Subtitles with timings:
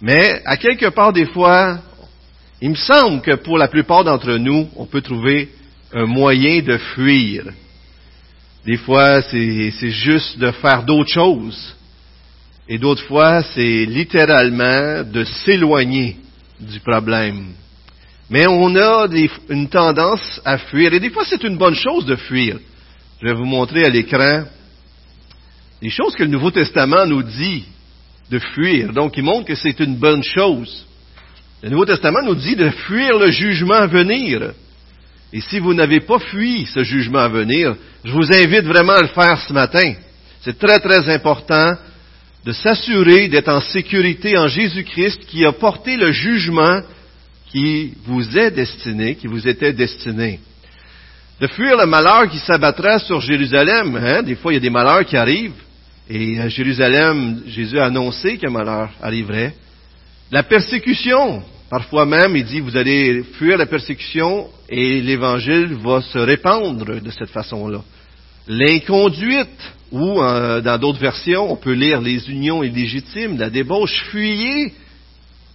[0.00, 1.78] Mais à quelque part, des fois,
[2.60, 5.48] il me semble que pour la plupart d'entre nous, on peut trouver
[5.92, 7.44] un moyen de fuir.
[8.64, 11.74] Des fois, c'est juste de faire d'autres choses.
[12.68, 16.16] Et d'autres fois, c'est littéralement de s'éloigner
[16.60, 17.52] du problème.
[18.28, 19.08] Mais on a
[19.48, 20.92] une tendance à fuir.
[20.92, 22.58] Et des fois, c'est une bonne chose de fuir.
[23.22, 24.44] Je vais vous montrer à l'écran
[25.80, 27.64] les choses que le Nouveau Testament nous dit
[28.30, 28.92] de fuir.
[28.92, 30.86] Donc, il montre que c'est une bonne chose.
[31.62, 34.52] Le Nouveau Testament nous dit de fuir le jugement à venir.
[35.32, 39.02] Et si vous n'avez pas fui ce jugement à venir, je vous invite vraiment à
[39.02, 39.94] le faire ce matin.
[40.40, 41.74] C'est très, très important
[42.44, 46.80] de s'assurer d'être en sécurité en Jésus-Christ qui a porté le jugement
[47.50, 50.40] qui vous est destiné, qui vous était destiné.
[51.40, 53.96] De fuir le malheur qui s'abattra sur Jérusalem.
[53.96, 54.22] Hein?
[54.22, 55.52] Des fois, il y a des malheurs qui arrivent.
[56.10, 59.54] Et à Jérusalem, Jésus a annoncé qu'un malheur arriverait.
[60.30, 61.42] La persécution.
[61.70, 67.10] Parfois même, il dit, vous allez fuir la persécution et l'évangile va se répandre de
[67.10, 67.82] cette façon-là.
[68.46, 74.72] L'inconduite, ou euh, dans d'autres versions, on peut lire les unions illégitimes, la débauche, fuyez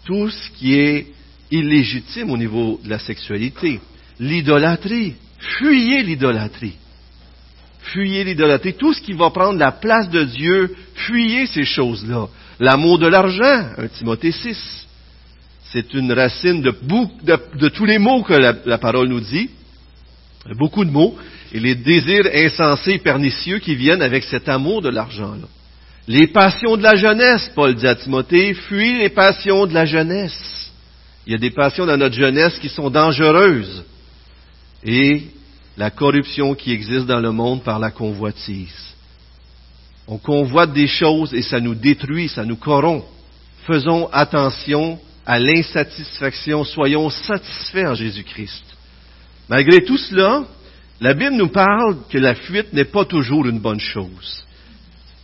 [0.06, 1.08] tout ce qui est
[1.50, 3.80] illégitime au niveau de la sexualité.
[4.20, 6.76] L'idolâtrie, fuyez l'idolâtrie.
[7.84, 8.74] Fuyez l'idolâtrie.
[8.74, 12.28] Tout ce qui va prendre la place de Dieu, fuyez ces choses-là.
[12.60, 14.88] L'amour de l'argent, 1 Timothée 6.
[15.72, 19.50] C'est une racine de, tous les mots que la, parole nous dit.
[20.58, 21.18] Beaucoup de mots.
[21.52, 25.48] Et les désirs insensés, pernicieux qui viennent avec cet amour de l'argent-là.
[26.08, 30.72] Les passions de la jeunesse, Paul dit à Timothée, fuis les passions de la jeunesse.
[31.26, 33.84] Il y a des passions dans notre jeunesse qui sont dangereuses.
[34.84, 35.24] Et
[35.78, 38.94] la corruption qui existe dans le monde par la convoitise.
[40.08, 43.06] On convoite des choses et ça nous détruit, ça nous corrompt.
[43.66, 48.64] Faisons attention à l'insatisfaction, soyons satisfaits en Jésus-Christ.
[49.50, 50.44] Malgré tout cela,
[51.00, 54.46] la Bible nous parle que la fuite n'est pas toujours une bonne chose.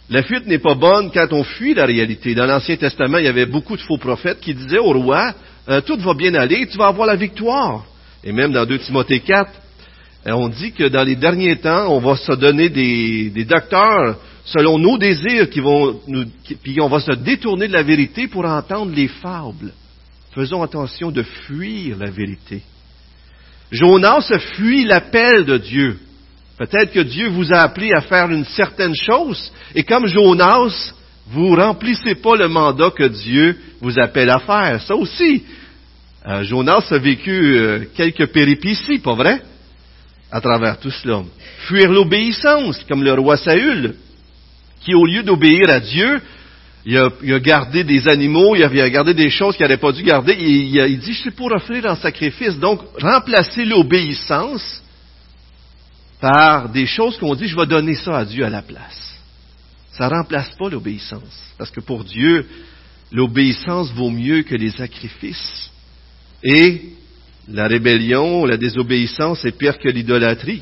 [0.10, 2.34] La fuite n'est pas bonne quand on fuit la réalité.
[2.34, 5.34] Dans l'Ancien Testament, il y avait beaucoup de faux prophètes qui disaient au roi,
[5.68, 7.86] euh, tout va bien aller, tu vas avoir la victoire.
[8.24, 9.54] Et même dans 2 Timothée 4, euh,
[10.26, 14.98] on dit que dans les derniers temps, on va se donner des, docteurs selon nos
[14.98, 16.00] désirs qui vont
[16.64, 19.72] puis on va se détourner de la vérité pour entendre les fables.
[20.34, 22.62] Faisons attention de fuir la vérité.
[23.72, 26.00] Jonas a fui l'appel de Dieu.
[26.58, 30.94] Peut-être que Dieu vous a appelé à faire une certaine chose, et comme Jonas,
[31.28, 34.82] vous remplissez pas le mandat que Dieu vous appelle à faire.
[34.82, 35.44] Ça aussi,
[36.28, 39.42] euh, Jonas a vécu euh, quelques péripéties, pas vrai?
[40.32, 41.24] À travers tout cela.
[41.68, 43.96] Fuir l'obéissance, comme le roi Saül,
[44.82, 46.22] qui au lieu d'obéir à Dieu,
[46.86, 50.36] il a, gardé des animaux, il a, gardé des choses qu'il n'aurait pas dû garder.
[50.40, 52.58] Il, il, dit, je suis pour offrir un sacrifice.
[52.58, 54.82] Donc, remplacer l'obéissance
[56.22, 59.20] par des choses qu'on dit, je vais donner ça à Dieu à la place.
[59.92, 61.54] Ça ne remplace pas l'obéissance.
[61.58, 62.48] Parce que pour Dieu,
[63.12, 65.70] l'obéissance vaut mieux que les sacrifices.
[66.42, 66.94] Et
[67.52, 70.62] la rébellion, la désobéissance est pire que l'idolâtrie.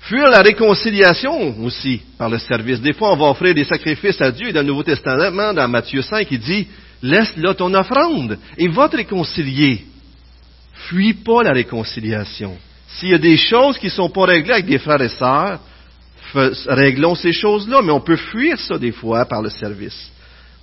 [0.00, 2.80] Fuir la réconciliation aussi par le service.
[2.80, 4.52] Des fois, on va offrir des sacrifices à Dieu.
[4.52, 6.68] Dans le Nouveau Testament, dans Matthieu 5, il dit,
[7.02, 9.84] laisse là ton offrande et va te réconcilier.
[10.88, 12.56] Fuis pas la réconciliation.
[12.86, 15.58] S'il y a des choses qui ne sont pas réglées avec des frères et sœurs,
[16.68, 20.12] réglons ces choses-là, mais on peut fuir ça des fois par le service.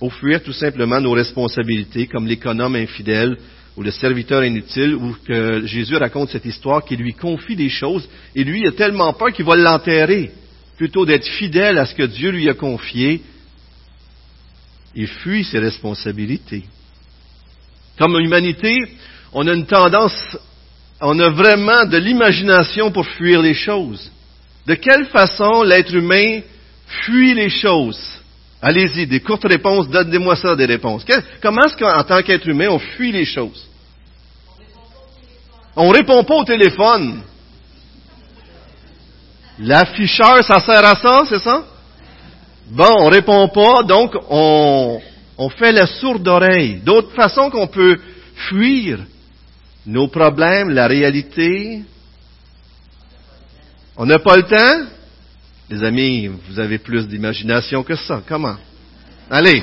[0.00, 3.36] Ou fuir tout simplement nos responsabilités, comme l'économe infidèle
[3.76, 8.08] ou le serviteur inutile, ou que Jésus raconte cette histoire qui lui confie des choses,
[8.34, 10.30] et lui il a tellement peur qu'il va l'enterrer.
[10.76, 13.22] Plutôt d'être fidèle à ce que Dieu lui a confié,
[14.94, 16.64] il fuit ses responsabilités.
[17.98, 18.76] Comme humanité,
[19.32, 20.36] on a une tendance,
[21.00, 24.10] on a vraiment de l'imagination pour fuir les choses.
[24.66, 26.40] De quelle façon l'être humain
[26.86, 28.13] fuit les choses?
[28.66, 31.04] Allez-y, des courtes réponses, donnez-moi ça des réponses.
[31.42, 33.68] Comment est-ce qu'en tant qu'être humain, on fuit les choses?
[35.76, 37.20] On répond pas au téléphone.
[39.58, 41.62] L'afficheur, ça sert à ça, c'est ça?
[42.70, 44.98] Bon, on répond pas, donc on,
[45.36, 46.76] on fait la sourde oreille.
[46.76, 47.98] D'autres façons qu'on peut
[48.48, 49.00] fuir
[49.84, 51.82] nos problèmes, la réalité.
[53.98, 54.86] On n'a pas le temps?
[55.70, 58.22] Les amis, vous avez plus d'imagination que ça.
[58.26, 58.56] Comment?
[59.30, 59.62] Allez.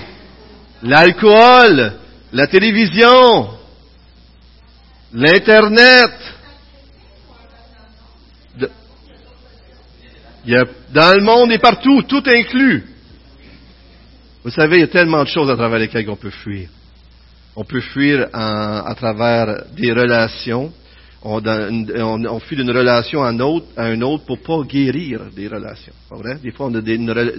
[0.81, 1.94] L'alcool,
[2.33, 3.50] la télévision,
[5.13, 6.12] l'Internet.
[10.92, 12.83] dans le monde et partout, tout inclus.
[14.44, 16.68] Vous savez, il y a tellement de choses à travers lesquelles on peut fuir.
[17.56, 20.74] On peut fuir à travers des relations.
[21.23, 25.94] On, fuit d'une relation à, une autre, à une autre pour pas guérir des relations.
[26.09, 26.38] Pas vrai?
[26.41, 26.81] Des fois, on a,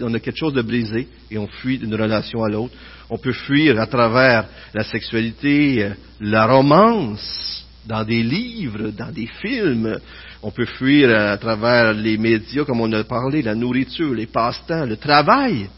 [0.03, 2.75] on a quelque chose de brisé et on fuit d'une relation à l'autre.
[3.11, 5.91] On peut fuir à travers la sexualité,
[6.21, 9.99] la romance, dans des livres, dans des films.
[10.45, 14.87] On peut fuir à travers les médias, comme on a parlé, la nourriture, les passe-temps,
[14.87, 15.69] le travail.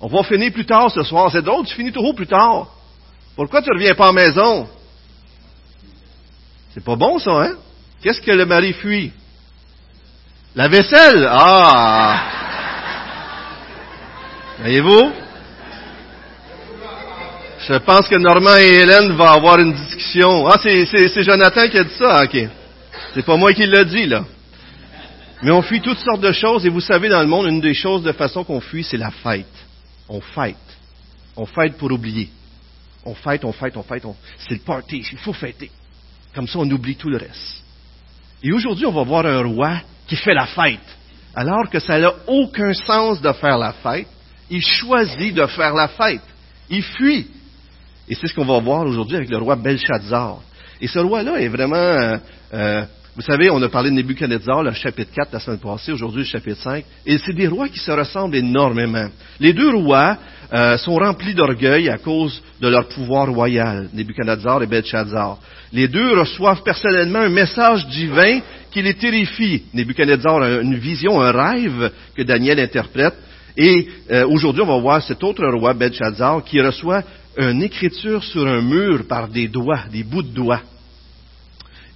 [0.00, 1.30] On va finir plus tard ce soir.
[1.30, 2.74] C'est drôle, tu finis toujours plus tard.
[3.36, 4.68] Pourquoi tu ne reviens pas à la maison?
[6.74, 7.56] C'est pas bon, ça, hein?
[8.02, 9.12] Qu'est-ce que le mari fuit?
[10.54, 11.26] La vaisselle!
[11.30, 12.20] Ah!
[14.60, 15.12] Voyez-vous?
[17.68, 20.46] Je pense que Normand et Hélène vont avoir une discussion.
[20.48, 22.48] Ah, c'est Jonathan qui a dit ça, ok.
[23.14, 24.24] C'est pas moi qui l'ai dit, là.
[25.42, 27.74] Mais on fuit toutes sortes de choses, et vous savez, dans le monde, une des
[27.74, 29.46] choses de façon qu'on fuit, c'est la fête.
[30.08, 30.56] On fête.
[31.36, 32.30] On fête pour oublier.
[33.04, 34.04] On fête, on fête, on fête.
[34.38, 35.70] C'est le party, il faut fêter.
[36.34, 37.62] Comme ça, on oublie tout le reste.
[38.42, 40.80] Et aujourd'hui, on va voir un roi qui fait la fête.
[41.34, 44.08] Alors que ça n'a aucun sens de faire la fête,
[44.50, 46.22] il choisit de faire la fête.
[46.68, 47.28] Il fuit.
[48.08, 50.40] Et c'est ce qu'on va voir aujourd'hui avec le roi Belshazzar.
[50.80, 51.76] Et ce roi-là est vraiment...
[51.76, 52.18] Euh,
[52.52, 56.22] euh, vous savez, on a parlé de Nebuchadnezzar, le chapitre 4 la semaine passée, aujourd'hui
[56.22, 56.84] le chapitre 5.
[57.04, 59.06] Et c'est des rois qui se ressemblent énormément.
[59.38, 60.16] Les deux rois
[60.52, 65.38] euh, sont remplis d'orgueil à cause de leur pouvoir royal, Nebuchadnezzar et Belshazzar.
[65.72, 68.40] Les deux reçoivent personnellement un message divin
[68.70, 69.62] qui les terrifie.
[69.72, 73.14] Nebuchadnezzar a une vision, un rêve que Daniel interprète.
[73.56, 73.88] Et
[74.28, 77.02] aujourd'hui, on va voir cet autre roi, Belshazzar, qui reçoit
[77.38, 80.62] une écriture sur un mur par des doigts, des bouts de doigts.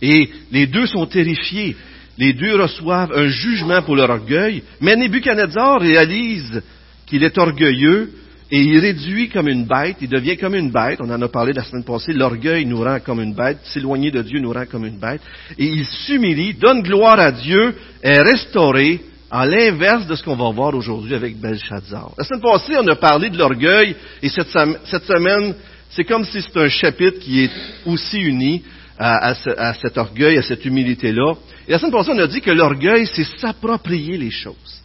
[0.00, 1.76] Et les deux sont terrifiés.
[2.18, 4.62] Les deux reçoivent un jugement pour leur orgueil.
[4.80, 6.62] Mais Nebuchadnezzar réalise
[7.06, 8.10] qu'il est orgueilleux
[8.50, 11.00] et il réduit comme une bête, il devient comme une bête.
[11.00, 12.12] On en a parlé la semaine passée.
[12.12, 13.58] L'orgueil nous rend comme une bête.
[13.64, 15.20] S'éloigner de Dieu nous rend comme une bête.
[15.58, 19.00] Et il s'humilie, donne gloire à Dieu, est restauré
[19.32, 22.12] à l'inverse de ce qu'on va voir aujourd'hui avec Belshazzar.
[22.16, 25.54] La semaine passée, on a parlé de l'orgueil, et cette, semaine,
[25.90, 27.50] c'est comme si c'était un chapitre qui est
[27.84, 28.62] aussi uni
[28.96, 29.34] à,
[29.74, 31.34] cet orgueil, à cette humilité-là.
[31.66, 34.82] Et la semaine passée, on a dit que l'orgueil, c'est s'approprier les choses.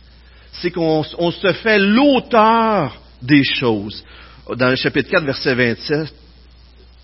[0.54, 4.04] C'est qu'on se fait l'auteur des choses.
[4.56, 6.14] Dans le chapitre 4, verset 27,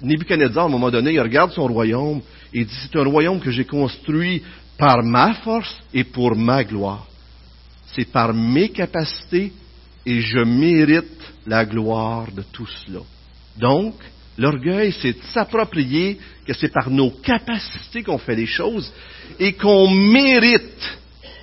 [0.01, 2.21] Nebuchadnezzar, à un moment donné, il regarde son royaume
[2.53, 4.43] et il dit, c'est un royaume que j'ai construit
[4.77, 7.07] par ma force et pour ma gloire
[7.97, 9.51] c'est par mes capacités
[10.05, 12.99] et je mérite la gloire de tout cela.
[13.57, 13.95] Donc,
[14.37, 18.91] l'orgueil, c'est de s'approprier que c'est par nos capacités qu'on fait les choses
[19.39, 20.99] et qu'on mérite,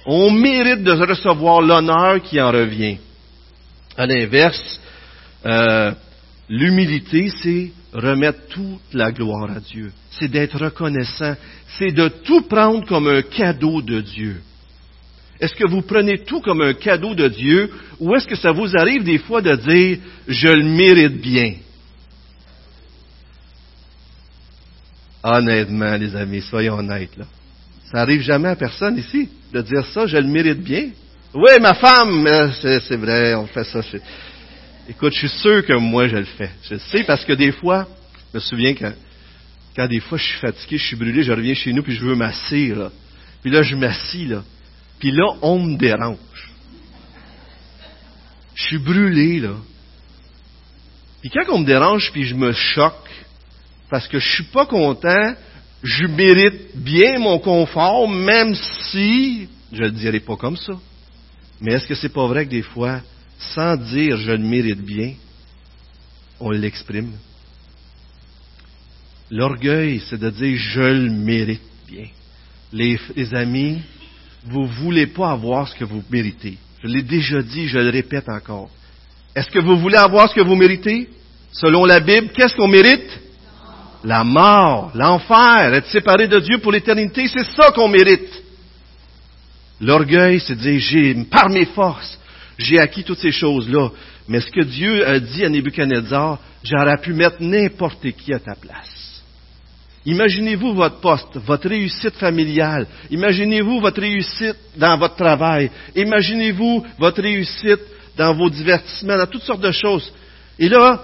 [0.07, 2.99] on mérite de recevoir l'honneur qui en revient.
[3.97, 4.81] À l'inverse,
[5.47, 5.93] euh,
[6.49, 9.93] l'humilité, c'est remettre toute la gloire à Dieu.
[10.11, 11.35] C'est d'être reconnaissant.
[11.79, 14.41] C'est de tout prendre comme un cadeau de Dieu.
[15.41, 18.77] Est-ce que vous prenez tout comme un cadeau de Dieu ou est-ce que ça vous
[18.77, 19.99] arrive des fois de dire
[20.29, 21.55] je le mérite bien?
[25.23, 27.17] Honnêtement, les amis, soyons honnêtes.
[27.17, 27.25] Là.
[27.91, 30.91] Ça arrive jamais à personne ici de dire ça, je le mérite bien.
[31.35, 33.81] Oui, ma femme, euh, c'est vrai, on fait ça.
[34.89, 36.51] Écoute, je suis sûr que moi je le fais.
[36.63, 37.89] Je le sais parce que des fois,
[38.33, 38.93] je me souviens quand,
[39.75, 42.05] quand des fois je suis fatigué, je suis brûlé, je reviens chez nous puis je
[42.05, 42.79] veux m'asseoir.
[42.79, 42.93] Là.
[43.43, 44.45] Puis là, je m'assis là.
[45.01, 46.53] Puis là, on me dérange.
[48.55, 49.57] Je suis brûlé, là.
[51.21, 53.11] Puis quand on me dérange, puis je me choque,
[53.91, 55.35] parce que je suis pas content,
[55.83, 60.75] je mérite bien mon confort, même si, je le dirai pas comme ça.
[61.61, 63.01] Mais est-ce que c'est pas vrai que des fois,
[63.39, 65.15] sans dire je le mérite bien,
[66.41, 67.13] on l'exprime?
[69.31, 72.07] L'orgueil, c'est de dire je le mérite bien.
[72.73, 73.81] Les, les amis,
[74.47, 76.59] vous ne voulez pas avoir ce que vous méritez.
[76.83, 78.69] Je l'ai déjà dit, je le répète encore.
[79.35, 81.09] Est-ce que vous voulez avoir ce que vous méritez?
[81.51, 83.21] Selon la Bible, qu'est-ce qu'on mérite?
[84.05, 88.44] La mort, l'enfer, être séparé de Dieu pour l'éternité, c'est ça qu'on mérite.
[89.85, 92.19] L'orgueil, c'est de dire, j'ai, par mes forces,
[92.57, 93.91] j'ai acquis toutes ces choses-là.
[94.29, 98.55] Mais ce que Dieu a dit à Nebuchadnezzar, j'aurais pu mettre n'importe qui à ta
[98.55, 99.23] place.
[100.07, 102.87] Imaginez-vous votre poste, votre réussite familiale.
[103.11, 105.71] Imaginez-vous votre réussite dans votre travail.
[105.95, 107.81] Imaginez-vous votre réussite
[108.17, 110.11] dans vos divertissements, dans toutes sortes de choses.
[110.59, 111.03] Et là,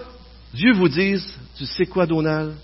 [0.55, 1.27] Dieu vous dise,
[1.59, 2.55] tu sais quoi, Donald?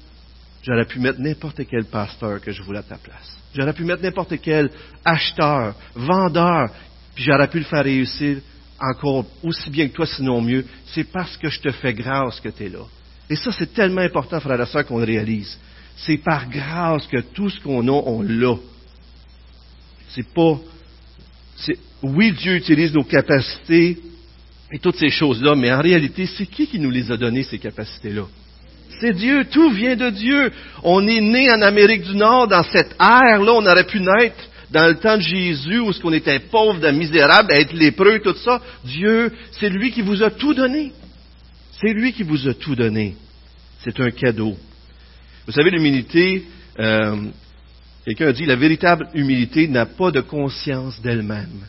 [0.66, 3.38] J'aurais pu mettre n'importe quel pasteur que je voulais à ta place.
[3.54, 4.68] J'aurais pu mettre n'importe quel
[5.04, 6.70] acheteur, vendeur,
[7.14, 8.38] puis j'aurais pu le faire réussir
[8.80, 12.48] encore aussi bien que toi, sinon mieux, c'est parce que je te fais grâce que
[12.48, 12.84] tu es là.
[13.30, 15.56] Et ça, c'est tellement important, frère et soeur, qu'on le réalise.
[15.98, 18.56] C'est par grâce que tout ce qu'on a, on l'a.
[20.10, 20.58] C'est pas.
[22.02, 23.98] Oui, Dieu utilise nos capacités
[24.72, 27.58] et toutes ces choses-là, mais en réalité, c'est qui qui nous les a données, ces
[27.58, 28.26] capacités-là?
[29.00, 30.52] C'est Dieu, tout vient de Dieu.
[30.82, 34.88] On est né en Amérique du Nord, dans cette ère-là, on aurait pu naître dans
[34.88, 38.60] le temps de Jésus, où ce qu'on était pauvre, misérable, être lépreux, tout ça.
[38.84, 40.92] Dieu, c'est lui qui vous a tout donné.
[41.80, 43.16] C'est lui qui vous a tout donné.
[43.84, 44.56] C'est un cadeau.
[45.46, 46.44] Vous savez, l'humilité,
[46.80, 47.16] euh,
[48.04, 51.60] quelqu'un a dit, la véritable humilité n'a pas de conscience d'elle-même.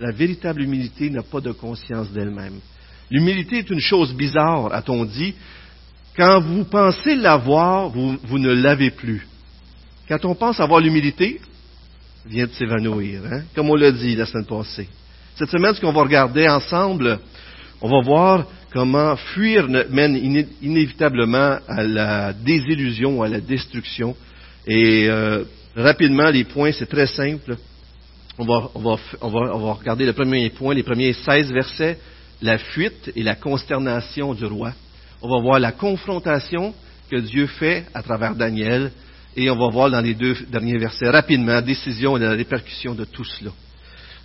[0.00, 2.58] La véritable humilité n'a pas de conscience d'elle-même.
[3.10, 5.34] L'humilité est une chose bizarre, a-t-on dit.
[6.16, 9.26] Quand vous pensez l'avoir, vous, ne l'avez plus.
[10.08, 11.40] Quand on pense avoir l'humilité,
[12.26, 13.42] vient de s'évanouir, hein?
[13.54, 14.88] comme on l'a dit la semaine passée.
[15.36, 17.18] Cette semaine, ce qu'on va regarder ensemble,
[17.80, 20.16] on va voir comment fuir mène
[20.60, 24.14] inévitablement à la désillusion, à la destruction.
[24.66, 27.56] Et euh, rapidement, les points, c'est très simple.
[28.38, 31.52] On va, on, va, on, va, on va, regarder le premier point, les premiers 16
[31.52, 31.98] versets,
[32.40, 34.72] la fuite et la consternation du roi.
[35.22, 36.74] On va voir la confrontation
[37.10, 38.90] que Dieu fait à travers Daniel.
[39.34, 42.94] Et on va voir dans les deux derniers versets rapidement la décision et la répercussion
[42.94, 43.50] de tout cela.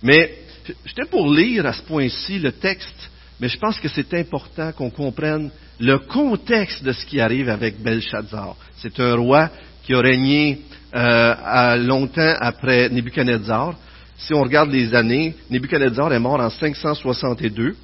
[0.02, 0.38] Mais
[0.84, 4.90] j'étais pour lire à ce point-ci le texte mais je pense que c'est important qu'on
[4.90, 8.56] comprenne le contexte de ce qui arrive avec Belshazzar.
[8.78, 9.50] C'est un roi
[9.84, 10.62] qui a régné
[10.94, 13.74] euh, longtemps après Nebuchadnezzar.
[14.16, 17.76] Si on regarde les années, Nebuchadnezzar est mort en 562.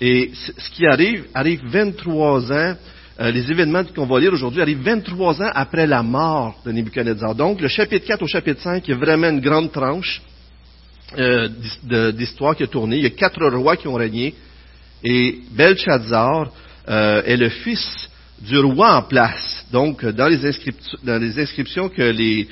[0.00, 2.74] Et ce qui arrive, arrive 23 ans,
[3.18, 7.34] euh, les événements qu'on va lire aujourd'hui arrivent 23 ans après la mort de Nebuchadnezzar.
[7.34, 10.20] Donc, le chapitre 4 au chapitre 5 est vraiment une grande tranche
[11.16, 11.48] euh,
[12.12, 12.96] d'histoire qui a tourné.
[12.96, 14.34] Il y a quatre rois qui ont régné.
[15.02, 16.50] Et Belshazzar
[16.88, 19.64] euh, est le fils du roi en place.
[19.72, 20.44] Donc, dans les,
[21.38, 22.48] inscriptions, que les,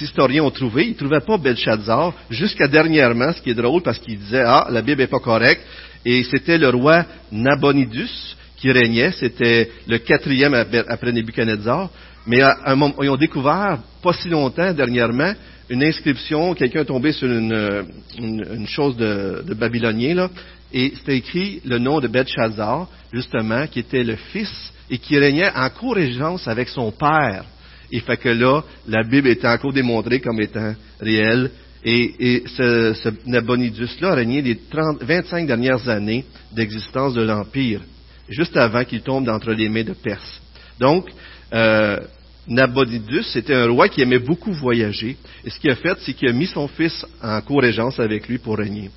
[0.00, 3.98] historiens ont trouvées, ils ne trouvaient pas Belshazzar jusqu'à dernièrement, ce qui est drôle parce
[3.98, 5.62] qu'ils disaient, ah, la Bible n'est pas correcte.
[6.04, 9.12] Et c'était le roi Nabonidus qui régnait.
[9.12, 11.90] C'était le quatrième après Nebuchadnezzar.
[12.26, 15.32] Mais à un moment, ils ont découvert, pas si longtemps dernièrement,
[15.70, 20.30] une inscription, quelqu'un est tombé sur une, chose de, de babylonien, là,
[20.72, 25.50] et c'était écrit le nom de Belshazzar, justement, qui était le fils et qui régnait
[25.54, 27.44] en co-régence avec son père.
[27.92, 31.50] Et fait que là, la Bible était encore démontrée comme étant réelle.
[31.82, 37.80] Et, ce, ce Nabonidus-là a régné les 30, 25 dernières années d'existence de l'Empire,
[38.28, 40.40] juste avant qu'il tombe entre les mains de Perse.
[40.78, 41.08] Donc,
[41.54, 41.98] euh,
[42.46, 45.16] Nabonidus était un roi qui aimait beaucoup voyager.
[45.44, 48.38] Et ce qu'il a fait, c'est qu'il a mis son fils en co-régence avec lui
[48.38, 48.90] pour régner.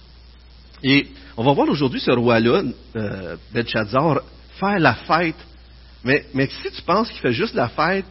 [0.83, 1.07] Et
[1.37, 2.63] on va voir aujourd'hui ce roi-là,
[2.95, 4.21] euh, Belshazzar,
[4.59, 5.35] faire la fête.
[6.03, 8.05] Mais, si tu penses qu'il fait juste la fête,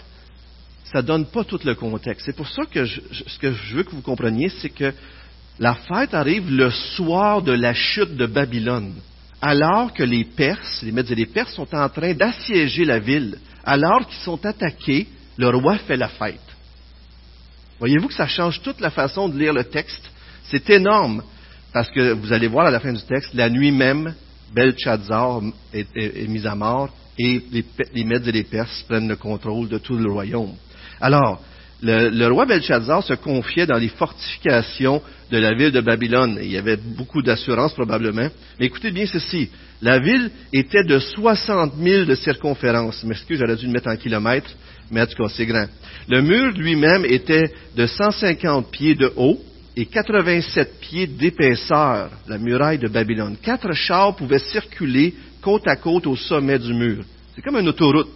[0.85, 2.27] ça ne donne pas tout le contexte.
[2.27, 4.93] C'est pour ça que ce que je veux que vous compreniez, c'est que
[5.59, 8.95] la fête arrive le soir de la chute de Babylone,
[9.41, 13.39] alors que les Perses, les Mèdes et les Perses sont en train d'assiéger la ville.
[13.65, 15.07] Alors qu'ils sont attaqués,
[15.37, 16.41] le roi fait la fête.
[17.79, 20.11] Voyez-vous que ça change toute la façon de lire le texte?
[20.45, 21.23] C'est énorme.
[21.73, 24.15] Parce que vous allez voir à la fin du texte, la nuit même,
[24.53, 25.41] Belshazzar
[25.73, 27.65] est, est, mis à mort et les,
[27.95, 30.55] les Mèdes et les Perses prennent le contrôle de tout le royaume.
[31.01, 31.43] Alors,
[31.83, 36.39] le, roi Belshazzar se confiait dans les fortifications de la ville de Babylone.
[36.41, 38.29] Il y avait beaucoup d'assurance probablement.
[38.61, 39.51] Mais écoutez bien ceci.
[39.81, 43.03] La ville était de 60 000 de circonférence.
[43.03, 44.51] M'excuse, j'aurais dû le mettre en kilomètres,
[44.93, 45.67] mais en tout cas, c'est grand.
[46.09, 49.41] Le mur lui-même était de 150 pieds de haut
[49.75, 53.37] et 87 pieds d'épaisseur, la muraille de Babylone.
[53.43, 57.05] Quatre chars pouvaient circuler côte à côte au sommet du mur.
[57.35, 58.09] C'est comme une autoroute.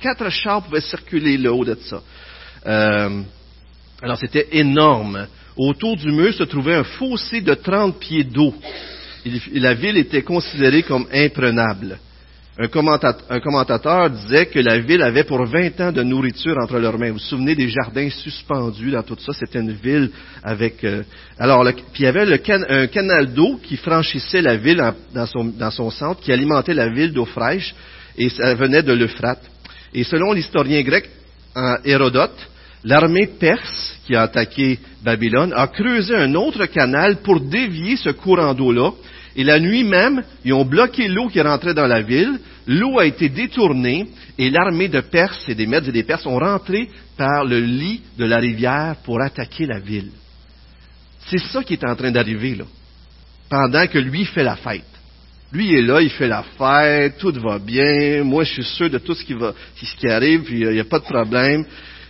[0.00, 2.00] Quatre chars pouvaient circuler le haut de ça.
[2.66, 3.22] Euh,
[4.00, 5.26] alors c'était énorme.
[5.56, 8.54] Autour du mur se trouvait un fossé de 30 pieds d'eau.
[9.54, 11.98] La ville était considérée comme imprenable.
[12.60, 17.10] Un commentateur, disait que la ville avait pour 20 ans de nourriture entre leurs mains.
[17.10, 19.32] Vous vous souvenez des jardins suspendus dans tout ça?
[19.32, 20.10] C'était une ville
[20.42, 20.82] avec...
[20.82, 21.04] Euh,
[21.38, 22.26] alors, puis il y avait
[22.68, 24.82] un canal d'eau qui franchissait la ville
[25.14, 27.72] dans, son, centre, qui alimentait la ville d'eau fraîche,
[28.16, 29.42] et ça venait de l'Euphrate.
[29.94, 31.08] Et selon l'historien grec
[31.84, 32.48] Hérodote,
[32.82, 38.52] l'armée perse qui a attaqué Babylone a creusé un autre canal pour dévier ce courant
[38.52, 38.90] d'eau-là,
[39.38, 42.40] et la nuit même, ils ont bloqué l'eau qui rentrait dans la ville.
[42.66, 46.40] L'eau a été détournée et l'armée de Perses et des Mèdes et des Perses ont
[46.40, 50.10] rentré par le lit de la rivière pour attaquer la ville.
[51.28, 52.64] C'est ça qui est en train d'arriver là,
[53.48, 54.82] pendant que lui fait la fête.
[55.52, 58.98] Lui, est là, il fait la fête, tout va bien, moi je suis sûr de
[58.98, 61.64] tout ce qui, va, ce qui arrive, il n'y a pas de problème.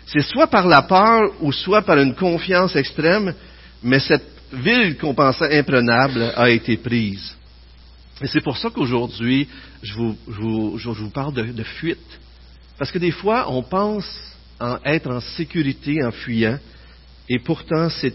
[0.07, 3.35] C'est soit par la peur ou soit par une confiance extrême,
[3.83, 7.37] mais cette ville qu'on pensait imprenable a été prise.
[8.21, 9.49] Et c'est pour ça qu'aujourd'hui,
[9.83, 11.99] je vous, parle de, fuite.
[12.79, 14.07] Parce que des fois, on pense
[14.61, 16.59] en être en sécurité en fuyant,
[17.29, 18.15] et pourtant, c'est,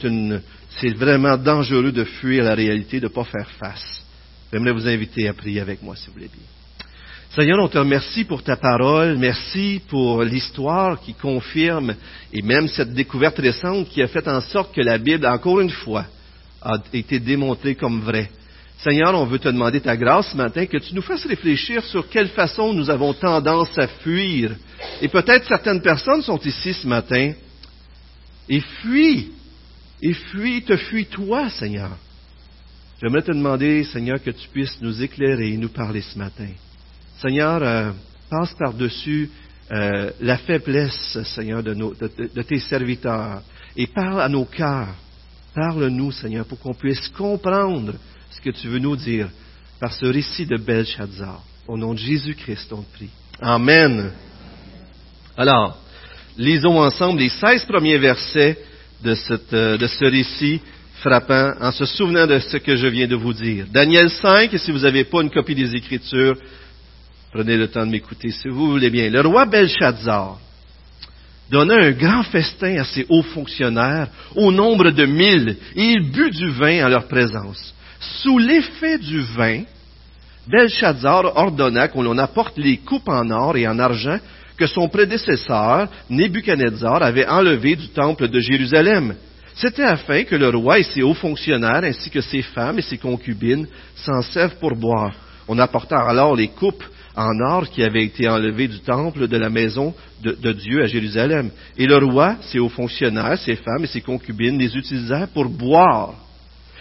[0.82, 4.04] c'est vraiment dangereux de fuir la réalité, de ne pas faire face.
[4.52, 6.44] J'aimerais vous inviter à prier avec moi, si vous voulez bien.
[7.36, 11.96] Seigneur, on te remercie pour ta parole, merci pour l'histoire qui confirme,
[12.32, 15.72] et même cette découverte récente qui a fait en sorte que la Bible, encore une
[15.72, 16.06] fois,
[16.64, 18.30] a été démontrée comme vraie.
[18.80, 22.10] Seigneur, on veut te demander ta grâce ce matin, que tu nous fasses réfléchir sur
[22.10, 24.56] quelle façon nous avons tendance à fuir.
[25.02, 27.34] Et peut-être certaines personnes sont ici ce matin
[28.50, 29.32] et fuient,
[30.02, 31.92] et fuient, te fuis toi, Seigneur.
[33.02, 36.48] J'aimerais te demander, Seigneur, que tu puisses nous éclairer et nous parler ce matin.
[37.22, 37.92] Seigneur, euh,
[38.30, 39.30] passe par-dessus
[39.72, 43.42] euh, la faiblesse, Seigneur, de, de, tes serviteurs
[43.76, 44.96] et parle à nos cœurs.
[45.56, 47.94] Parle-nous, Seigneur, pour qu'on puisse comprendre
[48.32, 49.30] ce que tu veux nous dire
[49.80, 51.42] par ce récit de Belshazzar.
[51.68, 53.10] Au nom de Jésus-Christ, on te prie.
[53.40, 54.12] Amen.
[55.38, 55.78] Alors,
[56.38, 58.58] lisons ensemble les 16 premiers versets
[59.04, 59.16] de,
[59.54, 60.62] euh, de ce récit
[60.96, 63.66] frappant en se souvenant de ce que je viens de vous dire.
[63.72, 66.36] Daniel 5, et si vous n'avez pas une copie des Écritures,
[67.32, 69.10] prenez le temps de m'écouter si vous voulez bien.
[69.10, 70.40] Le roi Belshazzar
[71.50, 76.34] donna un grand festin à ses hauts fonctionnaires au nombre de mille, et il but
[76.34, 77.74] du vin en leur présence.
[78.00, 79.64] Sous l'effet du vin,
[80.48, 84.20] Belshazzar ordonna qu'on en apporte les coupes en or et en argent
[84.58, 89.16] que son prédécesseur, Nebuchadnezzar, avait enlevées du temple de Jérusalem.
[89.56, 92.98] C'était afin que le roi et ses hauts fonctionnaires, ainsi que ses femmes et ses
[92.98, 95.14] concubines, s'en servent pour boire.
[95.48, 96.84] On apporta alors les coupes
[97.16, 100.88] en or qui avaient été enlevées du temple de la maison de, de, Dieu à
[100.88, 101.52] Jérusalem.
[101.78, 106.16] Et le roi, ses hauts fonctionnaires, ses femmes et ses concubines les utilisèrent pour boire.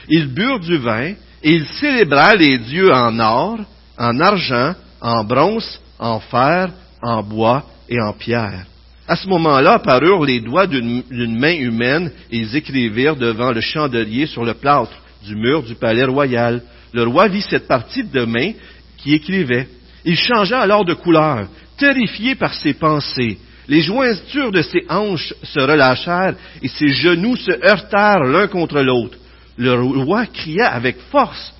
[0.08, 3.58] Ils burent du vin et ils célébrèrent les dieux en or,
[3.98, 6.70] en argent, en bronze, en fer,
[7.02, 8.66] en bois et en pierre.
[9.06, 14.26] À ce moment-là apparurent les doigts d'une main humaine et ils écrivirent devant le chandelier
[14.26, 14.92] sur le plâtre
[15.24, 16.62] du mur du palais royal.
[16.92, 18.52] Le roi vit cette partie de main
[18.98, 19.66] qui écrivait.
[20.04, 23.38] Il changea alors de couleur, terrifié par ses pensées.
[23.68, 29.18] Les jointures de ses hanches se relâchèrent et ses genoux se heurtèrent l'un contre l'autre
[29.56, 31.54] le roi cria avec force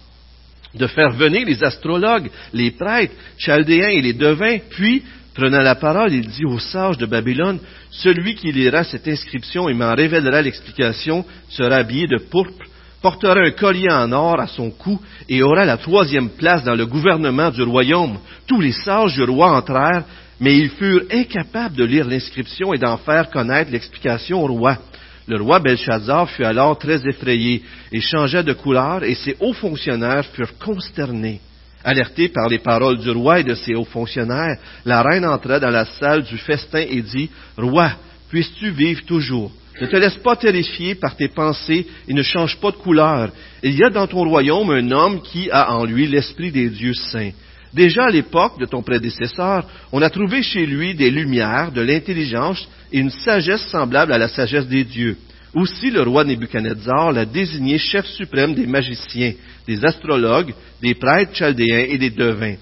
[0.75, 5.03] de faire venir les astrologues, les prêtres, chaldéens et les devins, puis,
[5.35, 7.59] prenant la parole, il dit aux sages de Babylone,
[7.91, 12.65] celui qui lira cette inscription et m'en révélera l'explication sera habillé de pourpre,
[13.03, 16.87] portera un collier en or à son cou et aura la troisième place dans le
[16.87, 18.19] gouvernement du royaume.
[18.47, 20.05] Tous les sages du roi entrèrent,
[20.41, 24.79] mais ils furent incapables de lire l'inscription et d'en faire connaître l'explication au roi.
[25.27, 27.63] Le roi Belshazzar fut alors très effrayé
[27.93, 31.41] et changea de couleur, et ses hauts fonctionnaires furent consternés.
[31.85, 35.71] Alertés par les paroles du roi et de ses hauts fonctionnaires, la reine entra dans
[35.71, 37.93] la salle du festin et dit, Roi,
[38.29, 39.53] puisses-tu vivre toujours?
[39.83, 43.33] Ne te laisse pas terrifier par tes pensées et ne change pas de couleur.
[43.65, 46.95] Il y a dans ton royaume un homme qui a en lui l'esprit des dieux
[46.95, 47.33] saints.
[47.75, 52.65] Déjà à l'époque de ton prédécesseur, on a trouvé chez lui des lumières, de l'intelligence
[52.93, 55.17] et une sagesse semblable à la sagesse des dieux.
[55.53, 59.33] Aussi le roi Nebuchadnezzar l'a désigné chef suprême des magiciens,
[59.67, 62.55] des astrologues, des prêtres chaldéens et des devins.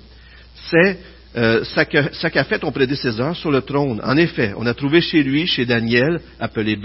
[0.70, 0.98] C'est
[1.36, 4.00] euh, fait ton prédécesseur sur le trône.
[4.02, 6.76] En effet, on a trouvé chez lui, chez Daniel, appelé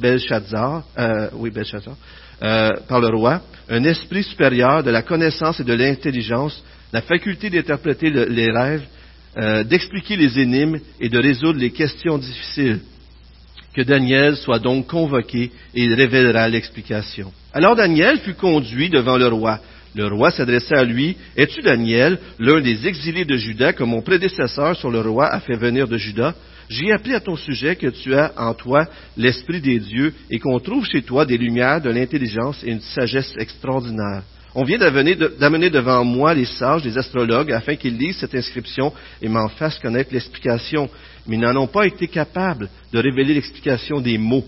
[0.00, 1.96] Belshazzar, euh, oui, Belshazzar,
[2.42, 7.50] euh, par le roi, un esprit supérieur de la connaissance et de l'intelligence, la faculté
[7.50, 8.84] d'interpréter les rêves,
[9.36, 12.80] euh, d'expliquer les énigmes et de résoudre les questions difficiles.
[13.76, 17.30] Que Daniel soit donc convoqué et il révélera l'explication.
[17.52, 19.60] Alors Daniel fut conduit devant le roi.
[19.94, 24.76] Le roi s'adressa à lui, Es-tu Daniel, l'un des exilés de Juda que mon prédécesseur
[24.76, 26.34] sur le roi a fait venir de Juda?
[26.68, 30.60] J'ai appris à ton sujet que tu as en toi l'Esprit des dieux et qu'on
[30.60, 34.22] trouve chez toi des lumières, de l'intelligence et une sagesse extraordinaire.
[34.54, 39.28] On vient d'amener devant moi les sages, les astrologues, afin qu'ils lisent cette inscription et
[39.28, 40.88] m'en fassent connaître l'explication.
[41.26, 44.44] Mais ils n'en ont pas été capables de révéler l'explication des mots.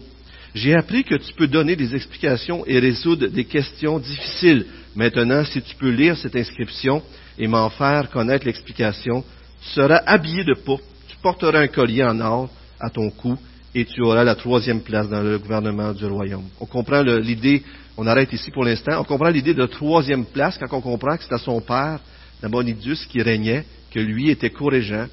[0.55, 4.67] J'ai appris que tu peux donner des explications et résoudre des questions difficiles.
[4.95, 7.03] Maintenant, si tu peux lire cette inscription
[7.39, 9.25] et m'en faire connaître l'explication,
[9.63, 13.39] tu seras habillé de pourpre, tu porteras un collier en or à ton cou
[13.75, 16.45] et tu auras la troisième place dans le gouvernement du royaume.
[16.61, 17.63] On comprend l'idée
[17.97, 19.01] on arrête ici pour l'instant.
[19.01, 22.01] On comprend l'idée de troisième place quand on comprend que c'est à son père
[22.43, 25.09] Nabonidus qui régnait, que lui était co-régent.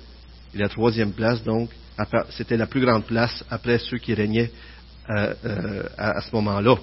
[0.56, 1.70] Et la troisième place, donc,
[2.32, 4.50] c'était la plus grande place après ceux qui régnaient
[5.10, 6.76] euh, euh, à, ce moment-là.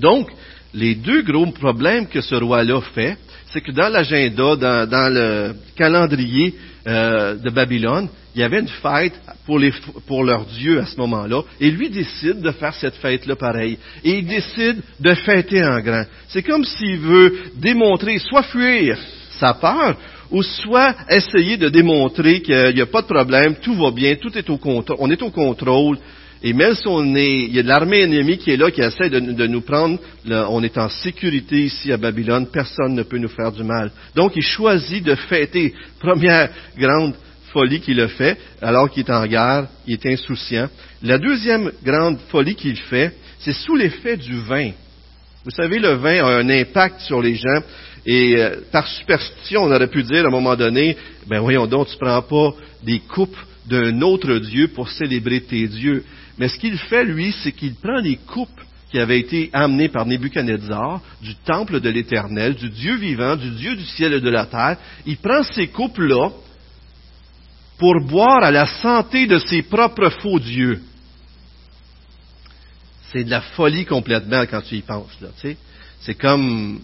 [0.00, 0.28] Donc,
[0.72, 3.16] les deux gros problèmes que ce roi-là fait,
[3.52, 6.54] c'est que dans l'agenda, dans, le calendrier
[6.86, 9.72] euh, de Babylone, il y avait une fête pour, les,
[10.06, 13.76] pour leur Dieu à ce moment-là, et lui décide de faire cette fête-là pareil.
[14.04, 16.04] Et il décide de fêter en grand.
[16.28, 18.96] C'est comme s'il veut démontrer, soit fuir
[19.38, 19.96] sa peur,
[20.30, 24.36] ou soit essayer de démontrer qu'il n'y a pas de problème, tout va bien, tout
[24.38, 25.98] est au contrôle, on est au contrôle,
[26.42, 28.80] et même si on est, il y a de l'armée ennemie qui est là, qui
[28.80, 33.28] essaie de, nous prendre, on est en sécurité ici à Babylone, personne ne peut nous
[33.28, 33.90] faire du mal.
[34.14, 36.48] Donc il choisit de fêter, première
[36.78, 37.14] grande
[37.52, 40.68] folie qu'il a fait, alors qu'il est en guerre, il est insouciant.
[41.02, 44.70] La deuxième grande folie qu'il fait, c'est sous l'effet du vin.
[45.44, 47.62] Vous savez, le vin a un impact sur les gens.
[48.06, 51.88] Et euh, par superstition, on aurait pu dire à un moment donné, ben voyons donc,
[51.88, 53.36] tu prends pas des coupes
[53.70, 56.04] d'un autre Dieu pour célébrer tes dieux.
[56.38, 60.04] Mais ce qu'il fait, lui, c'est qu'il prend les coupes qui avaient été amenées par
[60.04, 64.46] Nebuchadnezzar du temple de l'Éternel, du Dieu vivant, du Dieu du ciel et de la
[64.46, 64.76] terre.
[65.06, 66.30] Il prend ces coupes-là
[67.78, 70.80] pour boire à la santé de ses propres faux dieux.
[73.12, 75.16] C'est de la folie complètement quand tu y penses.
[75.20, 75.28] Là,
[76.00, 76.80] c'est comme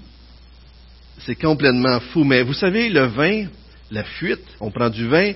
[1.25, 2.25] c'est complètement fou.
[2.25, 3.47] Mais vous savez, le vin,
[3.91, 5.33] la fuite, on prend du vin,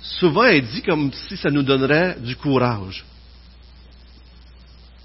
[0.00, 3.04] souvent est dit comme si ça nous donnerait du courage.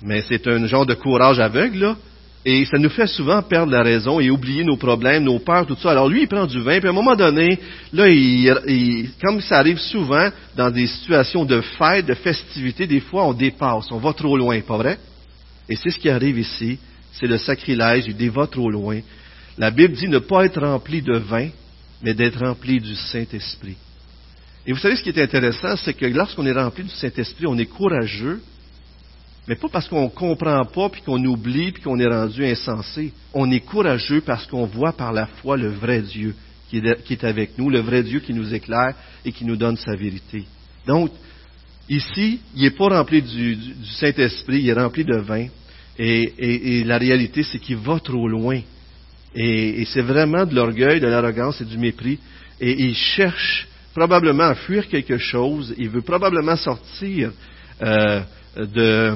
[0.02, 1.98] Mais c'est un genre de courage aveugle, là.
[2.46, 5.78] Et ça nous fait souvent perdre la raison et oublier nos problèmes, nos peurs, tout
[5.82, 5.92] ça.
[5.92, 7.58] Alors lui, il prend du vin, puis à un moment donné,
[7.94, 8.06] là,
[9.22, 13.90] comme ça arrive souvent dans des situations de fête, de festivité, des fois on dépasse,
[13.92, 15.00] on va trop loin, pas vrai?
[15.70, 16.78] Et c'est ce qui arrive ici,
[17.14, 19.00] c'est le sacrilège, il va trop loin.
[19.58, 21.48] La Bible dit ne pas être rempli de vin,
[22.02, 23.78] mais d'être rempli du Saint-Esprit.
[24.66, 27.58] Et vous savez ce qui est intéressant, c'est que lorsqu'on est rempli du Saint-Esprit, on
[27.58, 28.42] est courageux,
[29.48, 33.12] mais pas parce qu'on ne comprend pas, puis qu'on oublie, puis qu'on est rendu insensé.
[33.34, 36.34] On est courageux parce qu'on voit par la foi le vrai Dieu
[36.70, 36.82] qui
[37.14, 40.46] est, avec nous, le vrai Dieu qui nous éclaire et qui nous donne sa vérité.
[40.88, 41.12] Donc,
[41.88, 43.58] ici, il n'est pas rempli du,
[44.00, 45.48] Saint-Esprit, il est rempli de vin.
[46.00, 48.60] et la réalité, c'est qu'il va trop loin.
[49.36, 52.20] Et, c'est vraiment de l'orgueil, de l'arrogance et du mépris.
[52.60, 55.74] Et il cherche probablement fuir quelque chose.
[55.78, 57.32] Il veut probablement sortir
[57.82, 58.22] euh,
[58.58, 59.16] de,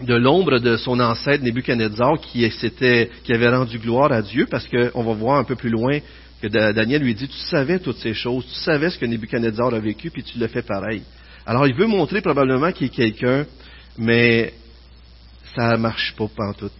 [0.00, 5.02] de l'ombre de son ancêtre Nebuchadnezzar qui, qui avait rendu gloire à Dieu, parce qu'on
[5.02, 5.98] va voir un peu plus loin
[6.42, 9.78] que Daniel lui dit, tu savais toutes ces choses, tu savais ce que Nebuchadnezzar a
[9.78, 11.02] vécu, puis tu le fais pareil.
[11.46, 13.46] Alors il veut montrer probablement qu'il est quelqu'un,
[13.96, 14.52] mais
[15.54, 16.70] ça ne marche pas tout.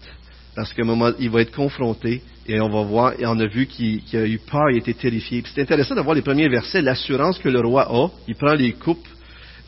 [0.57, 3.47] Parce qu'à un moment, il va être confronté et on va voir, et on a
[3.47, 5.43] vu qu'il a eu peur, il était terrifié.
[5.55, 8.09] C'est intéressant de voir les premiers versets, l'assurance que le roi a.
[8.27, 9.07] Il prend les coupes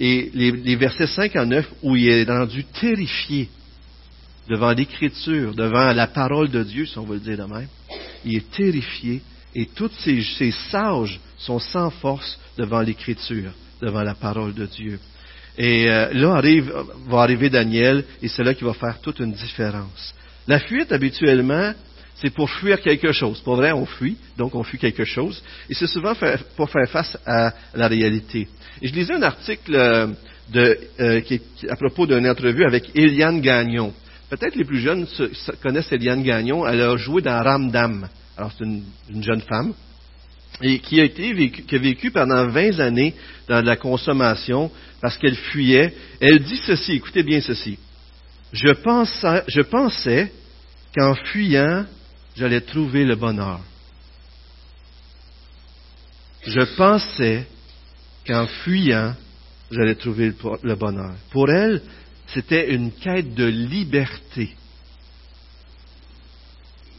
[0.01, 3.51] et les, versets 5 à 9 où il est rendu terrifié
[4.49, 7.69] devant l'écriture, devant la parole de Dieu, si on veut le dire de même.
[8.25, 9.21] Il est terrifié
[9.55, 14.99] et tous ces, sages sont sans force devant l'écriture, devant la parole de Dieu.
[15.59, 16.73] Et euh, là arrive,
[17.09, 20.15] va arriver Daniel et c'est là qui va faire toute une différence.
[20.49, 21.75] La fuite, habituellement,
[22.15, 23.41] c'est pour fuir quelque chose.
[23.43, 25.43] Pour vrai, on fuit, donc on fuit quelque chose.
[25.69, 26.15] Et c'est souvent
[26.57, 28.49] pour faire face à la réalité.
[28.83, 30.07] Je lisais un article euh,
[30.57, 33.93] euh, qui, à propos d'une entrevue avec Eliane Gagnon.
[34.31, 35.07] Peut-être les plus jeunes
[35.63, 36.67] connaissent Eliane Gagnon.
[36.67, 38.09] Elle a joué dans Ramdam.
[38.37, 39.75] Alors, c'est une, jeune femme.
[40.61, 43.15] Qui a été vécu, qui a vécu pendant 20 années
[43.49, 45.95] dans la consommation parce qu'elle fuyait.
[46.21, 47.79] Elle dit ceci, écoutez bien ceci.
[48.53, 50.33] Je pensais,
[50.95, 51.85] qu'en fuyant,
[52.37, 53.61] j'allais trouver le bonheur.
[56.47, 57.47] Je pensais
[58.27, 59.15] qu'en fuyant,
[59.71, 60.33] j'allais trouver
[60.63, 61.15] le bonheur.
[61.31, 61.83] Pour elle,
[62.29, 64.55] c'était une quête de liberté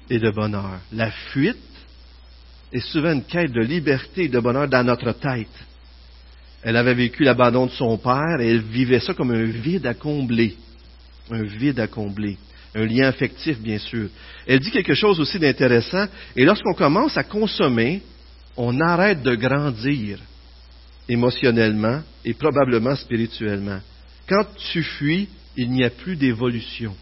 [0.10, 0.80] et de bonheur.
[0.92, 1.58] La fuite
[2.72, 5.48] est souvent une quête de liberté et de bonheur dans notre tête.
[6.62, 9.94] Elle avait vécu l'abandon de son père et elle vivait ça comme un vide à
[9.94, 10.58] combler.
[11.32, 12.38] Un vide à combler
[12.76, 14.10] un lien affectif, bien sûr.
[14.48, 18.02] Elle dit quelque chose aussi d'intéressant, et lorsqu'on commence à consommer,
[18.56, 20.20] on arrête de grandir
[21.08, 23.80] émotionnellement et probablement spirituellement.
[24.28, 26.96] Quand tu fuis, il n'y a plus d'évolution.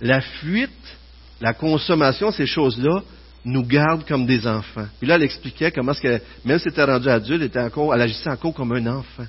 [0.00, 0.98] La fuite,
[1.40, 3.02] la consommation, ces choses-là,
[3.44, 4.86] nous gardent comme des enfants.
[4.98, 7.60] Puis là, elle expliquait comment, ce que, même si elle était rendue adulte, elle, était
[7.60, 9.26] encore, elle agissait encore comme un enfant.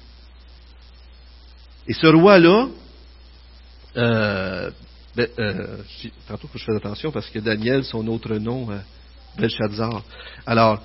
[1.88, 2.68] Et ce roi-là,
[3.98, 4.72] euh,
[5.16, 5.78] ben, euh,
[6.28, 8.78] tantôt, que je fasse attention parce que Daniel, son autre nom, euh,
[9.38, 10.04] Belshazzar.
[10.46, 10.82] Alors,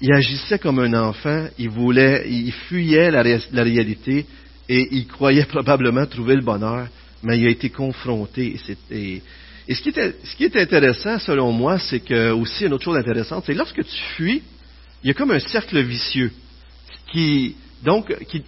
[0.00, 4.26] il agissait comme un enfant, il voulait, il fuyait la, réalité
[4.68, 6.88] et il croyait probablement trouver le bonheur,
[7.22, 8.56] mais il a été confronté.
[8.90, 9.22] Et,
[9.68, 13.84] ce, qui est, intéressant, selon moi, c'est que aussi une autre chose intéressante, c'est lorsque
[13.84, 14.42] tu fuis,
[15.04, 16.32] il y a comme un cercle vicieux
[17.12, 17.54] qui,
[17.84, 18.42] donc, tu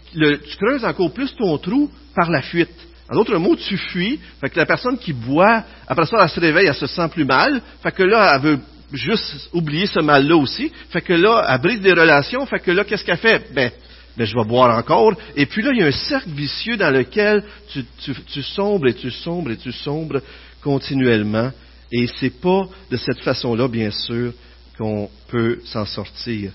[0.57, 2.90] creuses encore plus ton trou par la fuite.
[3.11, 6.39] En d'autres mots, tu fuis, fait que la personne qui boit, après ça, elle se
[6.39, 8.59] réveille, elle se sent plus mal, fait que là, elle veut
[8.93, 10.71] juste oublier ce mal-là aussi.
[10.91, 12.45] Fait que là, elle brise des relations.
[12.47, 13.53] Fait que là, qu'est-ce qu'elle fait?
[13.53, 13.71] Ben,
[14.17, 15.15] ben, je vais boire encore.
[15.37, 17.85] Et puis là, il y a un cercle vicieux dans lequel tu,
[18.27, 20.21] tu sombres et tu sombres et tu sombres
[20.63, 21.51] continuellement.
[21.93, 24.33] Et c'est pas de cette façon-là, bien sûr,
[24.79, 26.53] qu'on peut s'en sortir.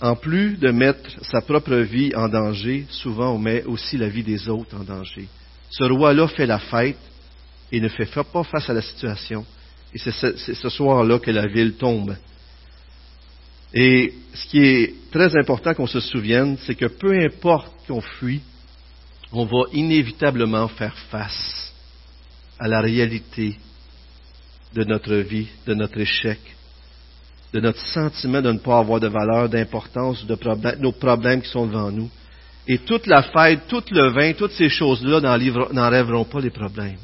[0.00, 4.24] En plus de mettre sa propre vie en danger, souvent on met aussi la vie
[4.24, 5.28] des autres en danger.
[5.72, 6.98] Ce roi-là fait la fête
[7.72, 9.44] et ne fait pas face à la situation.
[9.94, 12.14] Et c'est ce, soir-là que la ville tombe.
[13.72, 18.42] Et ce qui est très important qu'on se souvienne, c'est que peu importe qu'on fuit,
[19.32, 21.72] on va inévitablement faire face
[22.58, 23.56] à la réalité
[24.74, 26.38] de notre vie, de notre échec,
[27.54, 30.36] de notre sentiment de ne pas avoir de valeur, d'importance, de
[30.80, 32.10] nos problèmes qui sont devant nous.
[32.68, 35.20] Et toute la fête, tout le vin, toutes ces choses-là
[35.72, 36.98] n'enlèveront pas les problèmes.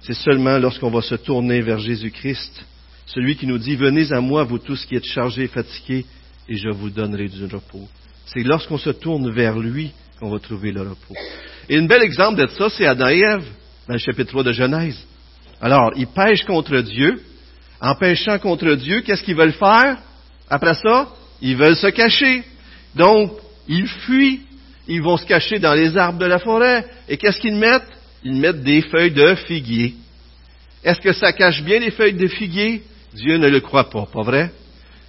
[0.00, 2.64] C'est seulement lorsqu'on va se tourner vers Jésus-Christ,
[3.06, 6.04] celui qui nous dit, venez à moi, vous tous qui êtes chargés et fatigués,
[6.48, 7.88] et je vous donnerai du repos.
[8.26, 11.14] C'est lorsqu'on se tourne vers lui qu'on va trouver le repos.
[11.68, 13.22] Et un bel exemple de ça, c'est Adam et
[13.86, 14.98] dans le chapitre 3 de Genèse.
[15.60, 17.22] Alors, ils pêchent contre Dieu.
[17.80, 19.98] En pêchant contre Dieu, qu'est-ce qu'ils veulent faire?
[20.48, 21.08] Après ça,
[21.40, 22.42] ils veulent se cacher.
[22.94, 23.32] Donc,
[23.68, 24.40] ils fuient.
[24.86, 26.84] Ils vont se cacher dans les arbres de la forêt.
[27.08, 27.88] Et qu'est-ce qu'ils mettent?
[28.24, 29.94] ils mettent des feuilles de figuier.
[30.82, 32.82] Est-ce que ça cache bien les feuilles de figuier?
[33.14, 34.50] Dieu ne le croit pas, pas vrai?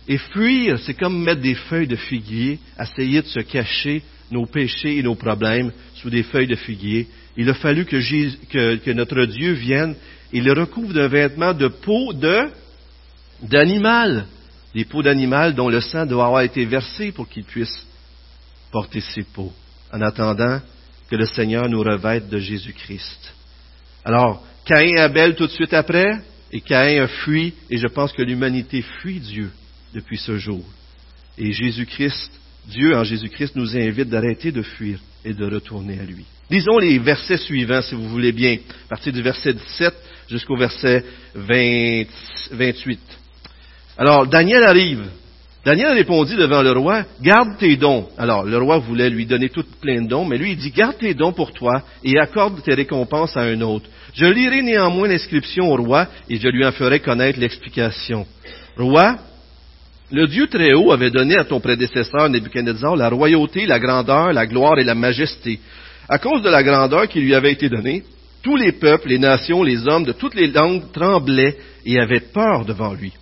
[0.08, 4.98] Et fuir, c'est comme mettre des feuilles de figuier, essayer de se cacher nos péchés
[4.98, 7.08] et nos problèmes sous des feuilles de figuier.
[7.38, 9.96] Il a fallu que, notre Dieu vienne
[10.32, 12.50] et le recouvre d'un vêtement de peau de
[13.42, 14.28] d'animal,
[14.74, 17.86] des peaux d'animal dont le sang doit avoir été versé pour qu'il puisse
[18.76, 19.54] porter ses peaux.
[19.94, 20.60] En attendant,
[21.10, 23.34] que le Seigneur nous revête de Jésus-Christ.
[24.04, 26.20] Alors, Caïn et Abel tout de suite après,
[26.52, 29.50] et Caïn a fui, et je pense que l'humanité fuit Dieu
[29.94, 30.62] depuis ce jour.
[31.38, 32.30] Et Jésus-Christ,
[32.68, 36.26] Dieu en Jésus-Christ nous invite d'arrêter de fuir et de retourner à lui.
[36.50, 38.58] Lisons les versets suivants, si vous voulez bien,
[38.88, 39.94] à partir du verset 17
[40.28, 41.02] jusqu'au verset
[41.34, 43.00] 28.
[43.98, 45.06] Alors, Daniel arrive
[45.66, 48.08] Daniel répondit devant le roi, garde tes dons.
[48.20, 51.00] Alors, le roi voulait lui donner tout plein de dons, mais lui, il dit, garde
[51.00, 53.90] tes dons pour toi et accorde tes récompenses à un autre.
[54.14, 58.28] Je lirai néanmoins l'inscription au roi et je lui en ferai connaître l'explication.
[58.78, 59.18] Roi,
[60.12, 64.46] le Dieu très haut avait donné à ton prédécesseur Nebuchadnezzar la royauté, la grandeur, la
[64.46, 65.60] gloire et la majesté.
[66.08, 68.04] À cause de la grandeur qui lui avait été donnée,
[68.44, 72.66] tous les peuples, les nations, les hommes de toutes les langues tremblaient et avaient peur
[72.66, 73.14] devant lui.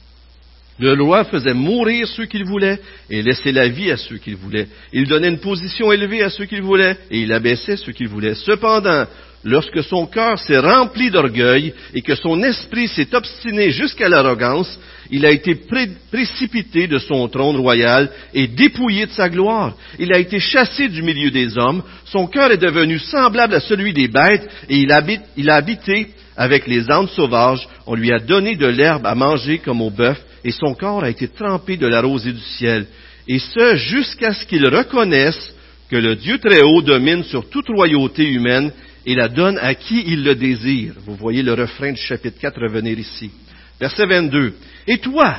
[0.79, 4.67] Le roi faisait mourir ceux qu'il voulait et laissait la vie à ceux qu'il voulait.
[4.91, 8.33] Il donnait une position élevée à ceux qu'il voulait et il abaissait ceux qu'il voulait.
[8.33, 9.05] Cependant,
[9.43, 14.79] lorsque son cœur s'est rempli d'orgueil et que son esprit s'est obstiné jusqu'à l'arrogance,
[15.11, 15.55] il a été
[16.11, 19.75] précipité de son trône royal et dépouillé de sa gloire.
[19.99, 21.83] Il a été chassé du milieu des hommes.
[22.05, 26.89] Son cœur est devenu semblable à celui des bêtes et il, a habité avec les
[26.89, 27.67] ânes sauvages.
[27.85, 31.09] On lui a donné de l'herbe à manger comme au bœuf et son corps a
[31.09, 32.87] été trempé de la rosée du ciel,
[33.27, 35.53] et ce jusqu'à ce qu'il reconnaisse
[35.89, 38.71] que le Dieu très haut domine sur toute royauté humaine
[39.05, 40.93] et la donne à qui il le désire.
[41.05, 43.31] Vous voyez le refrain du chapitre 4 revenir ici.
[43.79, 44.53] Verset 22.
[44.87, 45.35] Et toi,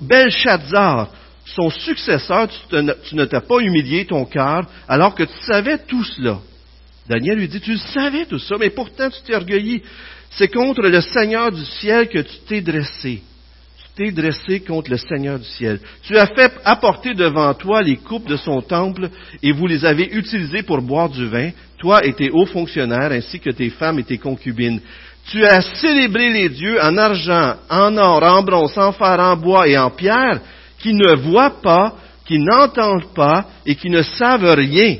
[0.00, 1.10] Belshazzar,
[1.44, 6.38] son successeur, tu, ne t'as pas humilié ton cœur alors que tu savais tout cela.
[7.08, 9.82] Daniel lui dit, tu savais tout ça, mais pourtant tu t'es orgueilli.
[10.30, 13.22] C'est contre le Seigneur du ciel que tu t'es dressé
[13.96, 15.78] t'es dressé contre le Seigneur du ciel.
[16.02, 19.08] Tu as fait apporter devant toi les coupes de son temple
[19.42, 23.38] et vous les avez utilisées pour boire du vin, toi et tes hauts fonctionnaires, ainsi
[23.38, 24.80] que tes femmes et tes concubines.
[25.30, 29.68] Tu as célébré les dieux en argent, en or, en bronze, en fer, en bois
[29.68, 30.40] et en pierre,
[30.80, 31.94] qui ne voient pas,
[32.26, 34.96] qui n'entendent pas et qui ne savent rien.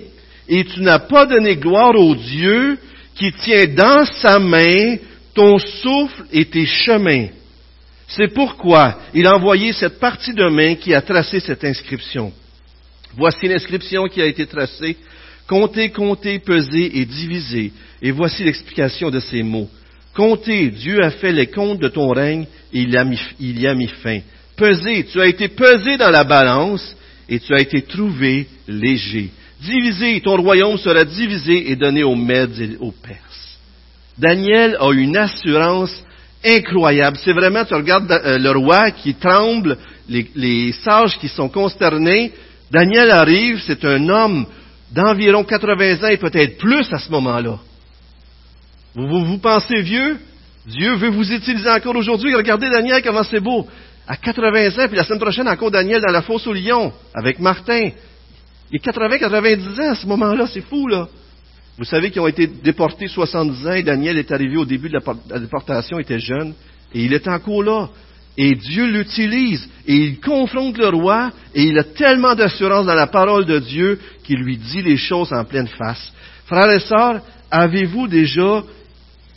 [0.49, 2.79] Et tu n'as pas donné gloire au Dieu
[3.17, 4.97] qui tient dans sa main
[5.35, 7.29] ton souffle et tes chemins.
[8.09, 12.33] C'est pourquoi il a envoyé cette partie de main qui a tracé cette inscription.
[13.17, 14.97] Voici l'inscription qui a été tracée.
[15.47, 17.73] Comptez, comptez, pesez et divisez.
[18.03, 19.69] Et voici l'explication de ces mots.
[20.14, 24.21] Comptez, Dieu a fait les comptes de ton règne et il, y a mis fin.
[24.57, 26.97] pesé, tu as été pesé dans la balance
[27.29, 29.31] et tu as été trouvé léger.
[29.61, 33.59] Divisé, ton royaume sera divisé et donné aux Mèdes et aux Perses.
[34.19, 36.05] Daniel a une assurance
[36.45, 37.19] incroyable.
[37.23, 39.79] C'est vraiment, tu regardes euh, le roi qui tremble,
[40.09, 42.33] les, sages qui sont consternés.
[42.71, 44.47] Daniel arrive, c'est un homme
[44.93, 47.59] d'environ 80 ans et peut-être plus à ce moment-là.
[48.95, 50.19] Vous, vous, pensez vieux?
[50.67, 52.35] Dieu veut vous utiliser encore aujourd'hui.
[52.35, 53.67] Regardez Daniel, comment c'est beau.
[54.07, 57.39] À 80 ans, puis la semaine prochaine, encore Daniel dans la fosse au lion, avec
[57.39, 57.91] Martin.
[58.71, 61.09] Il est 80, 90 ans à ce moment-là, c'est fou, là.
[61.77, 64.99] Vous savez qu'ils ont été déportés 70 ans et Daniel est arrivé au début de
[65.29, 66.55] la déportation, il était jeune,
[66.95, 67.89] et il est encore là.
[68.37, 73.07] Et Dieu l'utilise, et il confronte le roi, et il a tellement d'assurance dans la
[73.07, 76.13] parole de Dieu qu'il lui dit les choses en pleine face.
[76.47, 78.63] Frères et sœurs, avez-vous déjà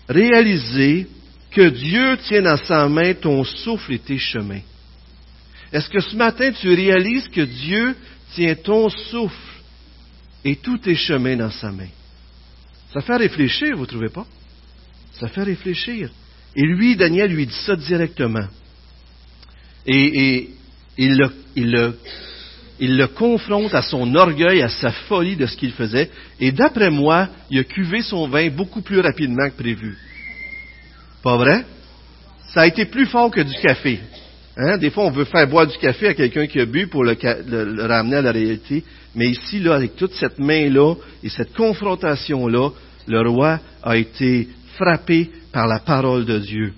[0.10, 1.08] réalisé
[1.52, 4.62] que Dieu tient dans sa main ton souffle et tes chemins?
[5.71, 7.95] Est-ce que ce matin tu réalises que Dieu
[8.34, 9.62] tient ton souffle
[10.45, 11.88] et tous tes chemins dans sa main?
[12.97, 14.25] Ça fait réfléchir, vous ne trouvez pas?
[15.19, 16.10] Ça fait réfléchir.
[16.55, 18.47] Et lui, Daniel lui dit ça directement.
[19.86, 20.49] Et,
[20.97, 21.15] il,
[22.79, 26.10] le, confronte à son orgueil, à sa folie de ce qu'il faisait.
[26.39, 29.95] Et d'après moi, il a cuvé son vin beaucoup plus rapidement que prévu.
[31.21, 31.65] Pas vrai?
[32.51, 33.99] Ça a été plus fort que du café.
[34.57, 34.79] Hein?
[34.79, 37.15] Des fois, on veut faire boire du café à quelqu'un qui a bu pour le,
[37.45, 38.83] le, ramener à la réalité.
[39.13, 42.71] Mais ici, là, avec toute cette main-là et cette confrontation-là,
[43.08, 46.74] le roi a été frappé par la parole de Dieu.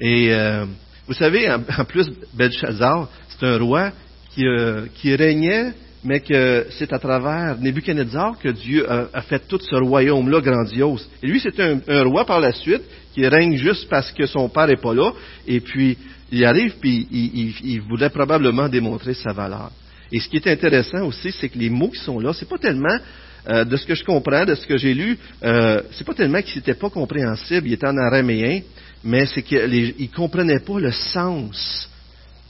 [0.00, 0.66] Et euh,
[1.06, 3.92] vous savez, en, plus, Belshazzar, c'est un roi
[4.34, 5.72] qui, euh, qui, régnait,
[6.04, 11.08] mais que c'est à travers Nebuchadnezzar que Dieu a, fait tout ce royaume-là grandiose.
[11.22, 12.82] Et lui, c'est un, roi par la suite
[13.14, 15.12] qui règne juste parce que son père n'est pas là,
[15.46, 15.96] et puis
[16.30, 19.70] il arrive, puis il, il voulait probablement démontrer sa valeur.
[20.12, 22.58] Et ce qui est intéressant aussi, c'est que les mots qui sont là, c'est pas
[22.58, 22.98] tellement
[23.48, 26.42] euh, de ce que je comprends, de ce que j'ai lu, euh, c'est pas tellement
[26.42, 28.60] qu'il n'était pas compréhensible, il était en araméen,
[29.04, 31.88] mais c'est qu'il ne comprenait pas le sens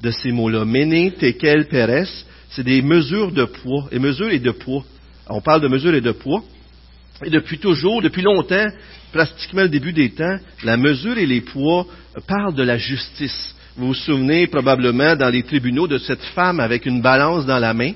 [0.03, 0.65] de ces mots-là.
[0.65, 2.09] Méné, tekel, pérez,
[2.51, 4.85] c'est des mesures de poids, et mesures et de poids.
[5.29, 6.43] On parle de mesures et de poids.
[7.25, 8.67] Et depuis toujours, depuis longtemps,
[9.13, 11.87] pratiquement le début des temps, la mesure et les poids
[12.27, 13.55] parlent de la justice.
[13.77, 17.75] Vous vous souvenez probablement dans les tribunaux de cette femme avec une balance dans la
[17.75, 17.93] main?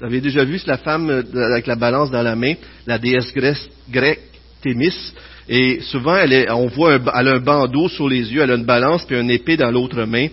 [0.00, 2.54] Vous avez déjà vu la femme euh, avec la balance dans la main,
[2.86, 4.20] la déesse grecque
[4.62, 5.12] Thémis.
[5.46, 8.64] Et souvent, elle on voit elle a un bandeau sur les yeux, elle a une
[8.64, 10.28] balance puis une épée dans l'autre main.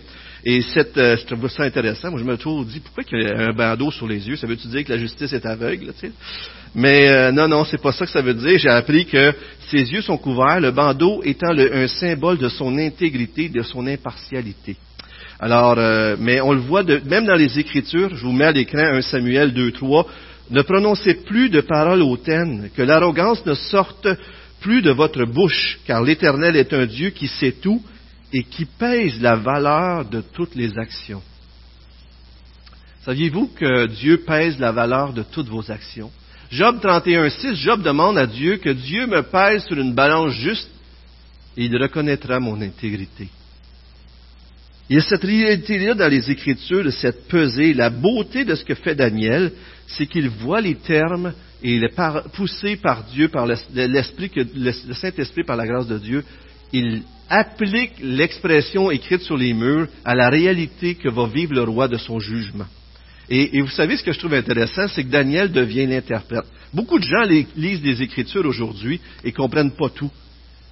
[0.45, 2.11] Et cette, euh, je trouve ça intéressant.
[2.11, 4.37] Moi, je me toujours dit, pourquoi il y a un bandeau sur les yeux?
[4.37, 5.91] Ça veut-tu dire que la justice est aveugle?
[5.99, 6.11] Tu sais?
[6.73, 8.57] Mais euh, non, non, c'est pas ça que ça veut dire.
[8.57, 9.33] J'ai appris que
[9.69, 14.77] ses yeux sont couverts, le bandeau étant un symbole de son intégrité, de son impartialité.
[15.39, 18.79] Alors, euh, mais on le voit même dans les Écritures, je vous mets à l'écran
[18.79, 20.07] 1 Samuel 2, 3,
[20.49, 24.07] ne prononcez plus de paroles hautaines, que l'arrogance ne sorte
[24.61, 27.83] plus de votre bouche, car l'Éternel est un Dieu qui sait tout
[28.33, 31.21] et qui pèse la valeur de toutes les actions.
[33.05, 36.11] Saviez-vous que Dieu pèse la valeur de toutes vos actions?
[36.49, 40.69] Job 31, 6, Job demande à Dieu que Dieu me pèse sur une balance juste
[41.55, 43.29] et il reconnaîtra mon intégrité.
[44.89, 47.73] Il y a cette réalité-là dans les Écritures, de cette pesée.
[47.73, 49.51] La beauté de ce que fait Daniel,
[49.87, 51.95] c'est qu'il voit les termes et il est
[52.33, 56.23] poussé par Dieu, par l'Esprit, le Saint-Esprit, par la grâce de Dieu.
[56.71, 61.89] Il applique l'expression écrite sur les murs à la réalité que va vivre le roi
[61.89, 62.67] de son jugement.
[63.29, 66.45] Et, vous savez ce que je trouve intéressant, c'est que Daniel devient l'interprète.
[66.73, 67.23] Beaucoup de gens
[67.57, 70.11] lisent des Écritures aujourd'hui et comprennent pas tout.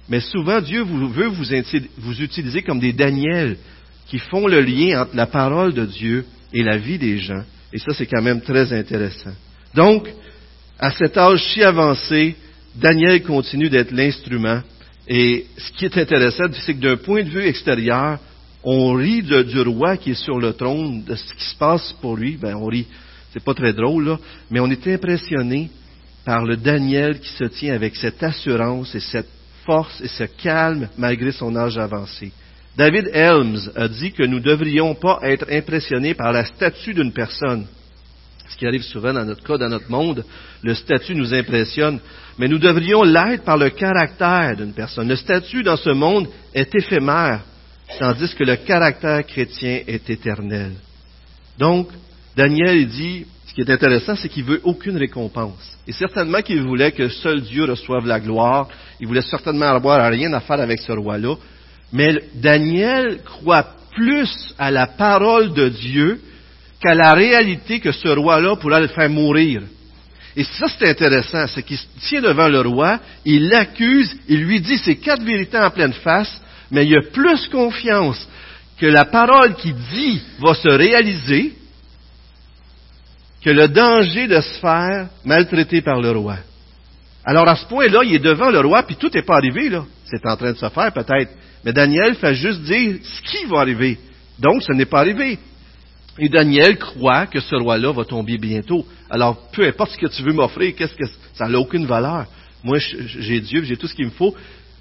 [0.08, 1.44] Mais souvent, Dieu veut vous,
[1.98, 3.58] vous utiliser comme des Daniels
[4.08, 7.42] qui font le lien entre la parole de Dieu et la vie des gens.
[7.72, 9.32] Et ça, c'est quand même très intéressant.
[9.74, 10.08] Donc,
[10.78, 12.36] à cet âge si avancé,
[12.74, 14.60] Daniel continue d'être l'instrument.
[15.08, 18.18] Et ce qui est intéressant, c'est que d'un point de vue extérieur,
[18.62, 22.16] on rit du roi qui est sur le trône, de ce qui se passe pour
[22.16, 22.36] lui.
[22.36, 22.86] Ben, on rit.
[23.32, 24.18] C'est pas très drôle, là.
[24.50, 25.70] Mais on est impressionné
[26.24, 29.28] par le Daniel qui se tient avec cette assurance et cette
[29.64, 32.32] force et ce calme malgré son âge avancé.
[32.76, 37.12] David Helms a dit que nous ne devrions pas être impressionnés par la statue d'une
[37.12, 37.66] personne.
[38.50, 40.24] Ce qui arrive souvent dans notre cas, dans notre monde,
[40.62, 42.00] le statut nous impressionne,
[42.38, 45.08] mais nous devrions l'être par le caractère d'une personne.
[45.08, 47.40] Le statut dans ce monde est éphémère,
[47.98, 50.72] tandis que le caractère chrétien est éternel.
[51.58, 51.88] Donc,
[52.36, 55.78] Daniel dit, ce qui est intéressant, c'est qu'il veut aucune récompense.
[55.88, 58.68] Et certainement qu'il voulait que seul Dieu reçoive la gloire.
[59.00, 61.36] Il voulait certainement avoir rien à faire avec ce roi-là.
[61.92, 66.20] Mais Daniel croit plus à la parole de Dieu
[66.80, 69.62] qu'à la réalité que ce roi-là pourrait le faire mourir.
[70.36, 74.76] Et ça, c'est intéressant, c'est qu'il tient devant le roi, il l'accuse, il lui dit
[74.76, 78.28] ces quatre vérités en pleine face, mais il a plus confiance
[78.78, 81.54] que la parole qu'il dit va se réaliser
[83.42, 86.36] que le danger de se faire maltraiter par le roi.
[87.24, 89.84] Alors à ce point-là, il est devant le roi, puis tout n'est pas arrivé, là.
[90.04, 91.30] C'est en train de se faire peut-être.
[91.66, 93.98] Mais Daniel fait juste dire ce qui va arriver.
[94.38, 95.36] Donc, ce n'est pas arrivé.
[96.16, 98.86] Et Daniel croit que ce roi-là va tomber bientôt.
[99.10, 102.26] Alors, peu importe ce que tu veux m'offrir, qu'est-ce que ça n'a aucune valeur.
[102.62, 104.32] Moi, j'ai Dieu, j'ai tout ce qu'il me faut.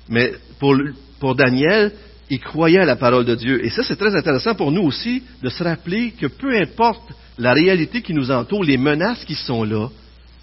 [0.08, 0.76] Mais pour,
[1.20, 1.92] pour Daniel,
[2.30, 3.66] il croyait à la parole de Dieu.
[3.66, 7.10] Et ça, c'est très intéressant pour nous aussi de se rappeler que peu importe
[7.40, 9.90] la réalité qui nous entoure, les menaces qui sont là,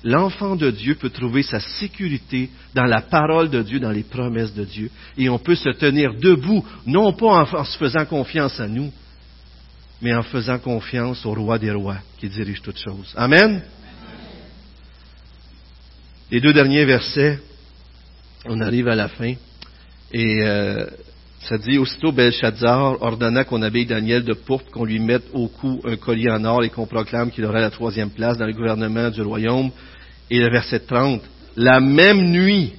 [0.05, 4.55] l'enfant de Dieu peut trouver sa sécurité dans la parole de Dieu, dans les promesses
[4.55, 4.91] de Dieu.
[5.17, 8.93] Et on peut se tenir debout, non pas en, se faisant confiance à nous,
[10.01, 13.13] mais en faisant confiance au roi des rois qui dirige toutes choses.
[13.17, 13.63] Amen.
[16.31, 17.39] Les deux derniers versets,
[18.47, 19.35] on arrive à la fin.
[20.13, 20.87] Et euh,
[21.41, 25.81] ça dit, aussitôt Belshazzar ordonna qu'on habille Daniel de pourpre, qu'on lui mette au cou
[25.85, 29.11] un collier en or et qu'on proclame qu'il aurait la troisième place dans le gouvernement
[29.11, 29.71] du royaume.
[30.35, 31.21] Et le verset 30,
[31.57, 32.73] la même nuit,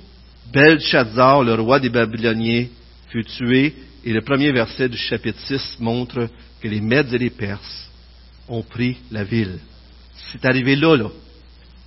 [0.52, 2.66] Belshazzar, le roi des Babyloniens,
[3.10, 3.76] fut tué.
[4.04, 6.30] Et le premier verset du chapitre 6 montre
[6.60, 7.92] que les Mèdes et les Perses
[8.50, 9.60] ont pris la ville.
[10.32, 11.12] C'est arrivé là, là.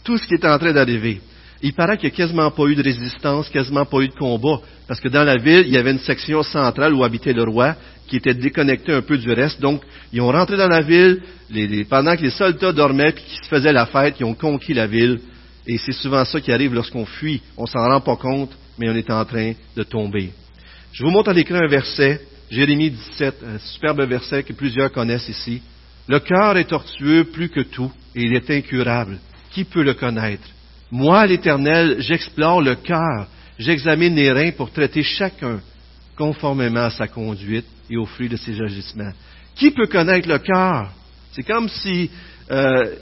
[0.04, 1.20] Tout ce qui est en train d'arriver.
[1.60, 4.60] Il paraît qu'il n'y a quasiment pas eu de résistance, quasiment pas eu de combat,
[4.86, 7.74] parce que dans la ville, il y avait une section centrale où habitait le roi,
[8.06, 9.60] qui était déconnectée un peu du reste.
[9.60, 11.22] Donc, ils ont rentré dans la ville,
[11.90, 14.86] pendant que les soldats dormaient, puis qu'ils se faisaient la fête, ils ont conquis la
[14.86, 15.18] ville.
[15.66, 17.42] Et c'est souvent ça qui arrive lorsqu'on fuit.
[17.56, 20.32] On s'en rend pas compte, mais on est en train de tomber.
[20.92, 25.28] Je vous montre à l'écran un verset, Jérémie 17, un superbe verset que plusieurs connaissent
[25.28, 25.60] ici.
[26.08, 29.18] Le cœur est tortueux plus que tout, et il est incurable.
[29.50, 30.46] Qui peut le connaître?
[30.90, 33.26] Moi, l'Éternel, j'explore le cœur,
[33.58, 35.60] j'examine les reins pour traiter chacun
[36.16, 39.12] conformément à sa conduite et au fruit de ses agissements.
[39.56, 40.90] Qui peut connaître le cœur?
[41.32, 42.10] C'est comme si
[42.50, 42.94] euh,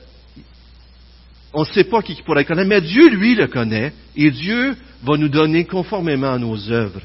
[1.54, 5.16] on ne sait pas qui pourrait connaître, mais Dieu, lui, le connaît, et Dieu va
[5.16, 7.00] nous donner conformément à nos œuvres.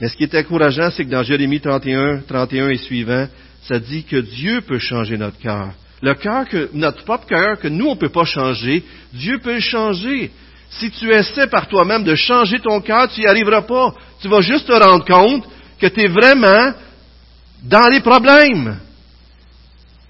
[0.00, 3.26] Mais ce qui est encourageant, c'est que dans Jérémie 31, 31 et suivant,
[3.62, 5.70] ça dit que Dieu peut changer notre cœur.
[6.02, 9.54] Le cœur que, notre propre cœur que nous, on ne peut pas changer, Dieu peut
[9.54, 10.30] le changer.
[10.70, 13.94] Si tu essaies par toi-même de changer ton cœur, tu n'y arriveras pas.
[14.20, 15.44] Tu vas juste te rendre compte
[15.78, 16.72] que tu es vraiment
[17.62, 18.76] dans les problèmes.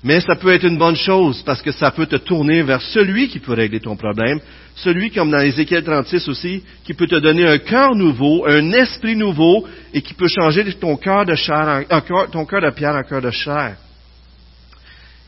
[0.03, 3.29] Mais ça peut être une bonne chose parce que ça peut te tourner vers celui
[3.29, 4.41] qui peut régler ton problème,
[4.77, 9.15] celui comme dans Ézéchiel 36 aussi, qui peut te donner un cœur nouveau, un esprit
[9.15, 11.85] nouveau et qui peut changer ton cœur de chair,
[12.33, 13.77] ton cœur de pierre en cœur de chair.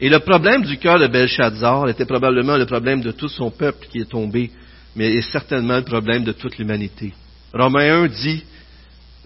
[0.00, 3.86] Et le problème du cœur de Belshazzar était probablement le problème de tout son peuple
[3.90, 4.50] qui est tombé,
[4.96, 7.12] mais est certainement le problème de toute l'humanité.
[7.52, 8.42] Romains 1 dit,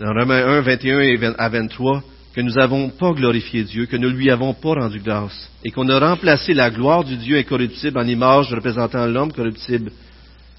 [0.01, 2.03] dans Romains 1, 21 à 23,
[2.37, 5.71] que nous n'avons pas glorifié Dieu, que nous ne lui avons pas rendu grâce, et
[5.71, 9.91] qu'on a remplacé la gloire du Dieu incorruptible en image représentant l'homme corruptible.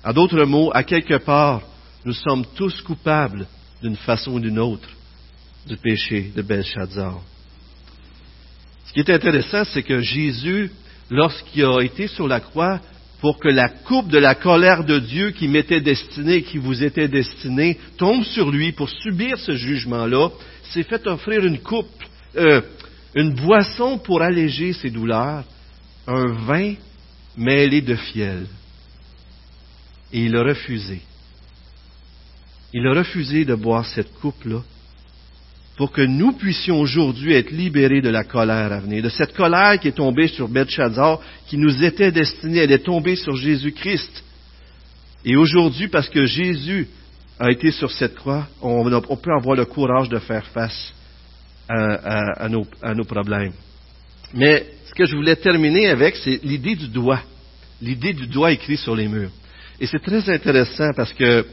[0.04, 1.62] En d'autres mots, à quelque part,
[2.04, 3.46] nous sommes tous coupables
[3.84, 4.90] d'une façon ou d'une autre
[5.68, 7.22] du péché de Belshazzar.
[8.88, 10.72] Ce qui est intéressant, c'est que Jésus,
[11.12, 12.80] lorsqu'il a été sur la croix,
[13.22, 17.08] pour que la coupe de la colère de Dieu qui m'était destinée, qui vous était
[17.08, 20.30] destinée, tombe sur lui pour subir ce jugement-là,
[20.68, 22.04] s'est fait offrir une coupe,
[22.36, 22.62] euh,
[23.16, 25.44] une boisson pour alléger ses douleurs,
[26.08, 26.76] un vin
[27.36, 28.48] mêlé de fiel.
[30.14, 31.02] Et il a refusé.
[32.74, 34.62] Il a refusé de boire cette coupe-là
[35.78, 39.80] pour que nous puissions aujourd'hui être libérés de la colère à venir, de cette colère
[39.80, 44.24] qui est tombée sur Belshazzar, qui nous était destinée, elle est tombée sur Jésus-Christ.
[45.24, 46.88] Et aujourd'hui, parce que Jésus
[47.40, 48.84] a été sur cette croix, on,
[49.18, 50.94] peut avoir le courage de faire face
[51.70, 53.54] à, nos, à, nos, problèmes.
[54.34, 57.22] Mais ce que je voulais terminer avec, c'est l'idée du doigt,
[57.82, 59.32] l'idée du doigt écrit sur les murs.
[59.80, 61.46] Et c'est très intéressant parce que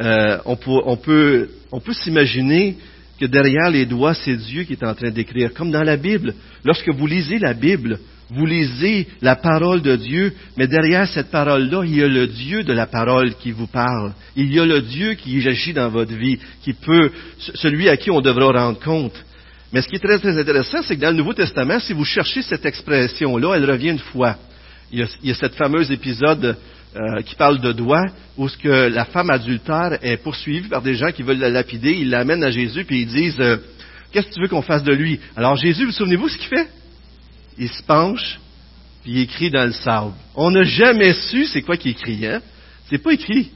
[0.00, 2.76] euh, on on peut, on peut s'imaginer
[3.20, 5.52] que derrière les doigts, c'est Dieu qui est en train d'écrire.
[5.54, 6.34] Comme dans la Bible,
[6.64, 7.98] lorsque vous lisez la Bible,
[8.30, 12.62] vous lisez la parole de Dieu, mais derrière cette parole-là, il y a le Dieu
[12.62, 14.12] de la parole qui vous parle.
[14.36, 17.10] Il y a le Dieu qui agit dans votre vie, qui peut,
[17.54, 19.24] celui à qui on devra rendre compte.
[19.72, 22.42] Mais ce qui est très, intéressant, c'est que dans le Nouveau Testament, si vous cherchez
[22.42, 24.36] cette expression-là, elle revient une fois.
[24.92, 26.56] Il y a, il y cet fameux épisode
[26.96, 28.04] euh, qui parle de doigt,
[28.36, 31.92] où ce que la femme adultère est poursuivie par des gens qui veulent la lapider,
[31.92, 33.56] ils l'amènent à Jésus, puis ils disent, euh,
[34.12, 35.18] qu'est-ce que tu veux qu'on fasse de lui?
[35.36, 36.68] Alors Jésus, vous souvenez-vous ce qu'il fait?
[37.58, 38.38] Il se penche,
[39.02, 40.12] puis il écrit dans le sable.
[40.34, 42.40] On n'a jamais su c'est quoi qu'il écrit, hein?
[42.88, 43.50] C'est pas écrit,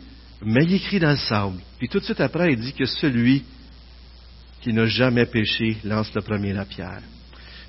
[0.45, 1.59] mais il écrit dans le sable.
[1.79, 3.45] Puis tout de suite après, il dit que celui
[4.61, 7.03] qui n'a jamais péché lance le premier la pierre.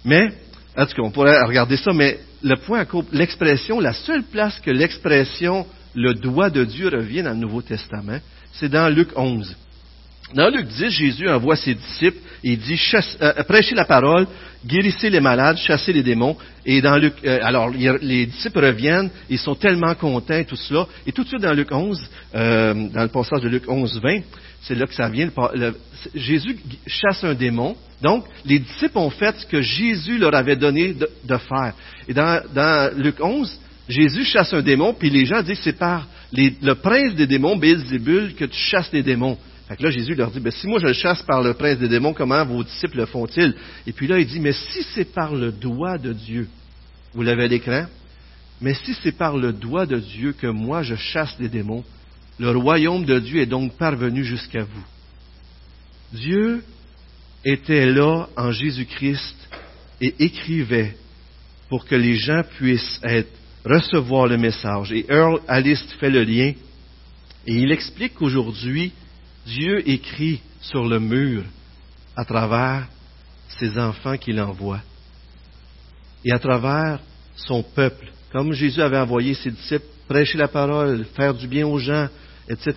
[0.06, 0.30] Mais,
[0.78, 4.72] en tout cas, on pourrait regarder ça, mais le point, l'expression, la seule place que
[4.72, 5.66] l'expression
[5.96, 8.20] le doigt de Dieu revient dans le Nouveau Testament,
[8.54, 9.56] c'est dans Luc 11.
[10.34, 12.80] Dans Luc 10, Jésus envoie ses disciples et dit
[13.22, 14.26] euh, prêchez la parole,
[14.66, 16.36] guérissez les malades, chassez les démons.
[16.66, 20.88] Et dans Luc, euh, alors les disciples reviennent, ils sont tellement contents tout cela.
[21.06, 22.02] Et tout de suite dans Luc 11,
[22.34, 24.22] euh, dans le passage de Luc 11, 20,
[24.64, 25.30] c'est là que ça vient.
[26.16, 26.58] Jésus
[26.88, 27.76] chasse un démon.
[28.02, 31.74] Donc, les disciples ont fait ce que Jésus leur avait donné de, faire.
[32.08, 36.08] Et dans, dans Luc 11, Jésus chasse un démon, puis les gens disent c'est par
[36.34, 39.38] le prince des démons, Bézébul, que tu chasses les démons.
[39.68, 41.80] Fait que là, Jésus leur dit, ben, si moi je le chasse par le prince
[41.80, 43.56] des démons, comment vos disciples le font-ils?
[43.88, 46.48] Et puis là, il dit, mais si c'est par le doigt de Dieu,
[47.14, 47.86] vous l'avez à l'écran,
[48.60, 51.84] mais si c'est par le doigt de Dieu que moi je chasse les démons,
[52.40, 54.86] le royaume de Dieu est donc parvenu jusqu'à vous.
[56.14, 56.64] Dieu
[57.46, 59.50] était là en Jésus-Christ
[60.02, 60.96] et écrivait
[61.70, 63.32] pour que les gens puissent être
[63.66, 64.92] recevoir le message.
[64.92, 66.54] Et Earl Alice fait le lien
[67.46, 68.92] et il explique qu'aujourd'hui,
[69.46, 71.44] Dieu écrit sur le mur
[72.16, 72.88] à travers
[73.60, 74.80] ses enfants qu'il envoie
[76.24, 77.00] et à travers
[77.36, 78.08] son peuple.
[78.32, 82.08] Comme Jésus avait envoyé ses disciples prêcher la parole, faire du bien aux gens,
[82.48, 82.74] etc.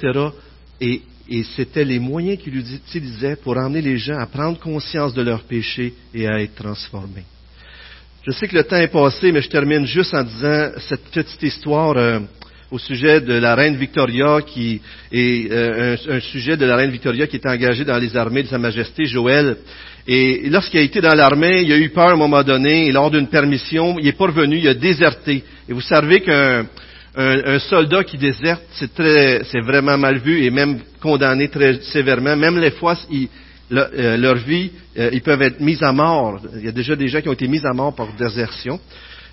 [0.81, 5.23] Et, et c'était les moyens qu'il utilisait pour emmener les gens à prendre conscience de
[5.23, 7.25] leurs péchés et à être transformés.
[8.27, 11.43] Je sais que le temps est passé, mais je termine juste en disant cette petite
[11.43, 12.21] histoire euh,
[12.71, 14.81] au sujet de la reine Victoria, qui
[15.13, 18.49] est euh, un, sujet de la reine Victoria qui est engagée dans les armées de
[18.49, 19.57] Sa Majesté Joël.
[20.07, 22.93] Et lorsqu'il a été dans l'armée, il a eu peur à un moment donné, et
[22.93, 25.43] lors d'une permission, il est pas revenu, il a déserté.
[25.69, 26.67] Et vous savez qu'un
[27.17, 32.37] un, soldat qui déserte, c'est très, c'est vraiment mal vu et même condamné très sévèrement.
[32.37, 33.29] Même les fois, il,
[33.73, 36.41] euh, leur vie, euh, ils peuvent être mis à mort.
[36.57, 38.79] Il y a déjà des gens qui ont été mis à mort par désertion.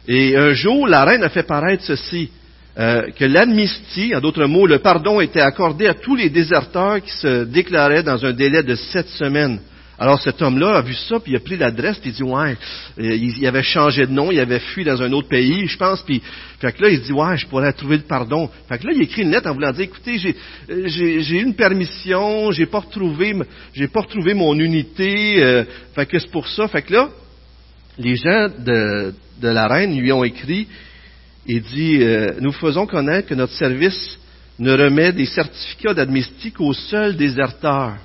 [0.07, 2.29] Et un jour, la reine a fait paraître ceci,
[2.77, 7.11] euh, que l'amnistie, en d'autres mots, le pardon était accordé à tous les déserteurs qui
[7.11, 9.59] se déclaraient dans un délai de sept semaines.
[9.99, 12.57] Alors cet homme-là a vu ça, puis il a pris l'adresse, puis il dit ouais,
[12.99, 16.01] euh, il avait changé de nom, il avait fui dans un autre pays, je pense,
[16.01, 16.21] puis
[16.59, 18.49] fait que là il dit ouais, je pourrais trouver le pardon.
[18.67, 20.35] Fait que là il écrit une lettre en voulant dire écoutez, j'ai
[20.71, 23.35] euh, j'ai une permission, j'ai pas retrouvé
[23.75, 25.63] j'ai pas retrouvé mon unité, euh,
[25.93, 26.67] fait que c'est pour ça.
[26.67, 27.09] Fait que là
[27.99, 30.67] les gens de, de la reine lui ont écrit
[31.47, 31.99] et dit
[32.39, 34.19] nous faisons connaître que notre service
[34.59, 37.95] ne remet des certificats d'amnistie qu'aux seuls déserteurs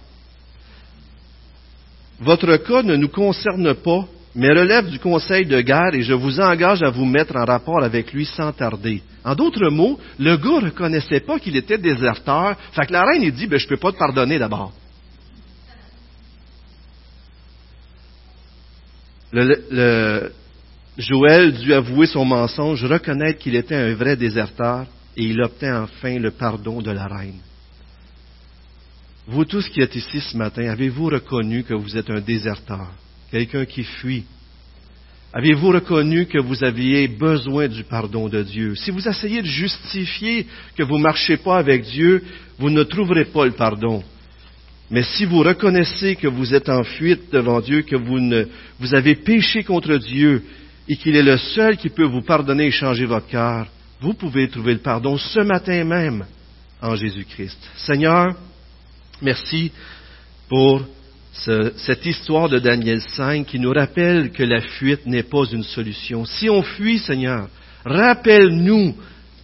[2.20, 6.41] votre cas ne nous concerne pas, mais relève du conseil de guerre et je vous
[6.41, 9.03] engage à vous mettre en rapport avec lui sans tarder.
[9.24, 12.57] En d'autres mots, le gars ne reconnaissait pas qu'il était déserteur.
[12.72, 14.72] Fait que la reine, il dit, ben, je ne peux pas te pardonner d'abord.
[19.30, 20.32] Le,
[20.99, 24.84] Joël dut avouer son mensonge, reconnaître qu'il était un vrai déserteur,
[25.16, 27.38] et il obtint enfin le pardon de la reine.
[29.28, 32.88] Vous tous qui êtes ici ce matin, avez-vous reconnu que vous êtes un déserteur,
[33.30, 34.24] quelqu'un qui fuit?
[35.32, 38.74] Avez-vous reconnu que vous aviez besoin du pardon de Dieu?
[38.74, 40.46] Si vous essayez de justifier
[40.76, 42.24] que vous ne marchez pas avec Dieu,
[42.59, 44.03] vous ne trouverez pas le pardon.
[44.90, 48.46] Mais si vous reconnaissez que vous êtes en fuite devant Dieu, que vous, ne,
[48.80, 50.42] vous avez péché contre Dieu
[50.89, 53.66] et qu'il est le seul qui peut vous pardonner et changer votre cœur,
[54.01, 56.24] vous pouvez trouver le pardon ce matin même
[56.80, 57.59] en Jésus-Christ.
[57.76, 58.34] Seigneur,
[59.20, 59.72] Merci
[60.49, 60.82] pour
[61.32, 66.24] cette histoire de Daniel 5 qui nous rappelle que la fuite n'est pas une solution.
[66.24, 67.49] Si on fuit, Seigneur,
[67.84, 68.95] rappelle-nous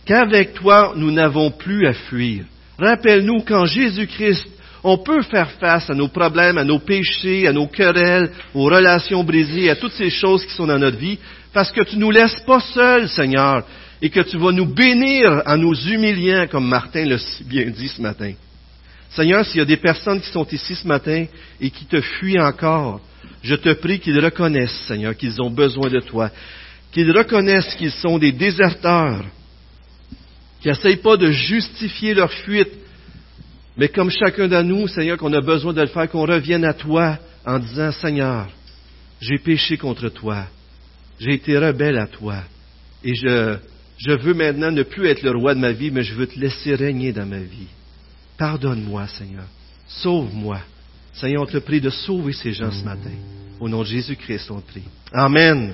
[0.04, 2.44] qu'avec toi, nous n'avons plus à fuir.
[2.78, 4.46] Rappelle-nous qu'en Jésus-Christ,
[4.86, 9.24] on peut faire face à nos problèmes, à nos péchés, à nos querelles, aux relations
[9.24, 11.18] brisées, à toutes ces choses qui sont dans notre vie,
[11.54, 13.64] parce que tu ne nous laisses pas seuls, Seigneur,
[14.02, 17.88] et que tu vas nous bénir en nous humiliant, comme Martin l'a si bien dit
[17.88, 18.34] ce matin.
[19.08, 21.24] Seigneur, s'il y a des personnes qui sont ici ce matin
[21.60, 23.00] et qui te fuient encore,
[23.42, 26.30] je te prie qu'ils reconnaissent, Seigneur, qu'ils ont besoin de toi,
[26.92, 29.24] qu'ils reconnaissent qu'ils sont des déserteurs,
[30.60, 32.83] qui n'essayent pas de justifier leur fuite,
[33.76, 36.74] mais comme chacun de nous, Seigneur, qu'on a besoin de le faire, qu'on revienne à
[36.74, 38.48] toi en disant, Seigneur,
[39.20, 40.46] j'ai péché contre toi,
[41.18, 42.36] j'ai été rebelle à toi,
[43.02, 43.56] et je,
[43.98, 46.38] je veux maintenant ne plus être le roi de ma vie, mais je veux te
[46.38, 47.68] laisser régner dans ma vie.
[48.38, 49.44] Pardonne-moi, Seigneur.
[49.86, 50.60] Sauve-moi.
[51.12, 53.12] Seigneur, on te prie de sauver ces gens ce matin.
[53.60, 54.82] Au nom de Jésus-Christ, on te prie.
[55.12, 55.72] Amen.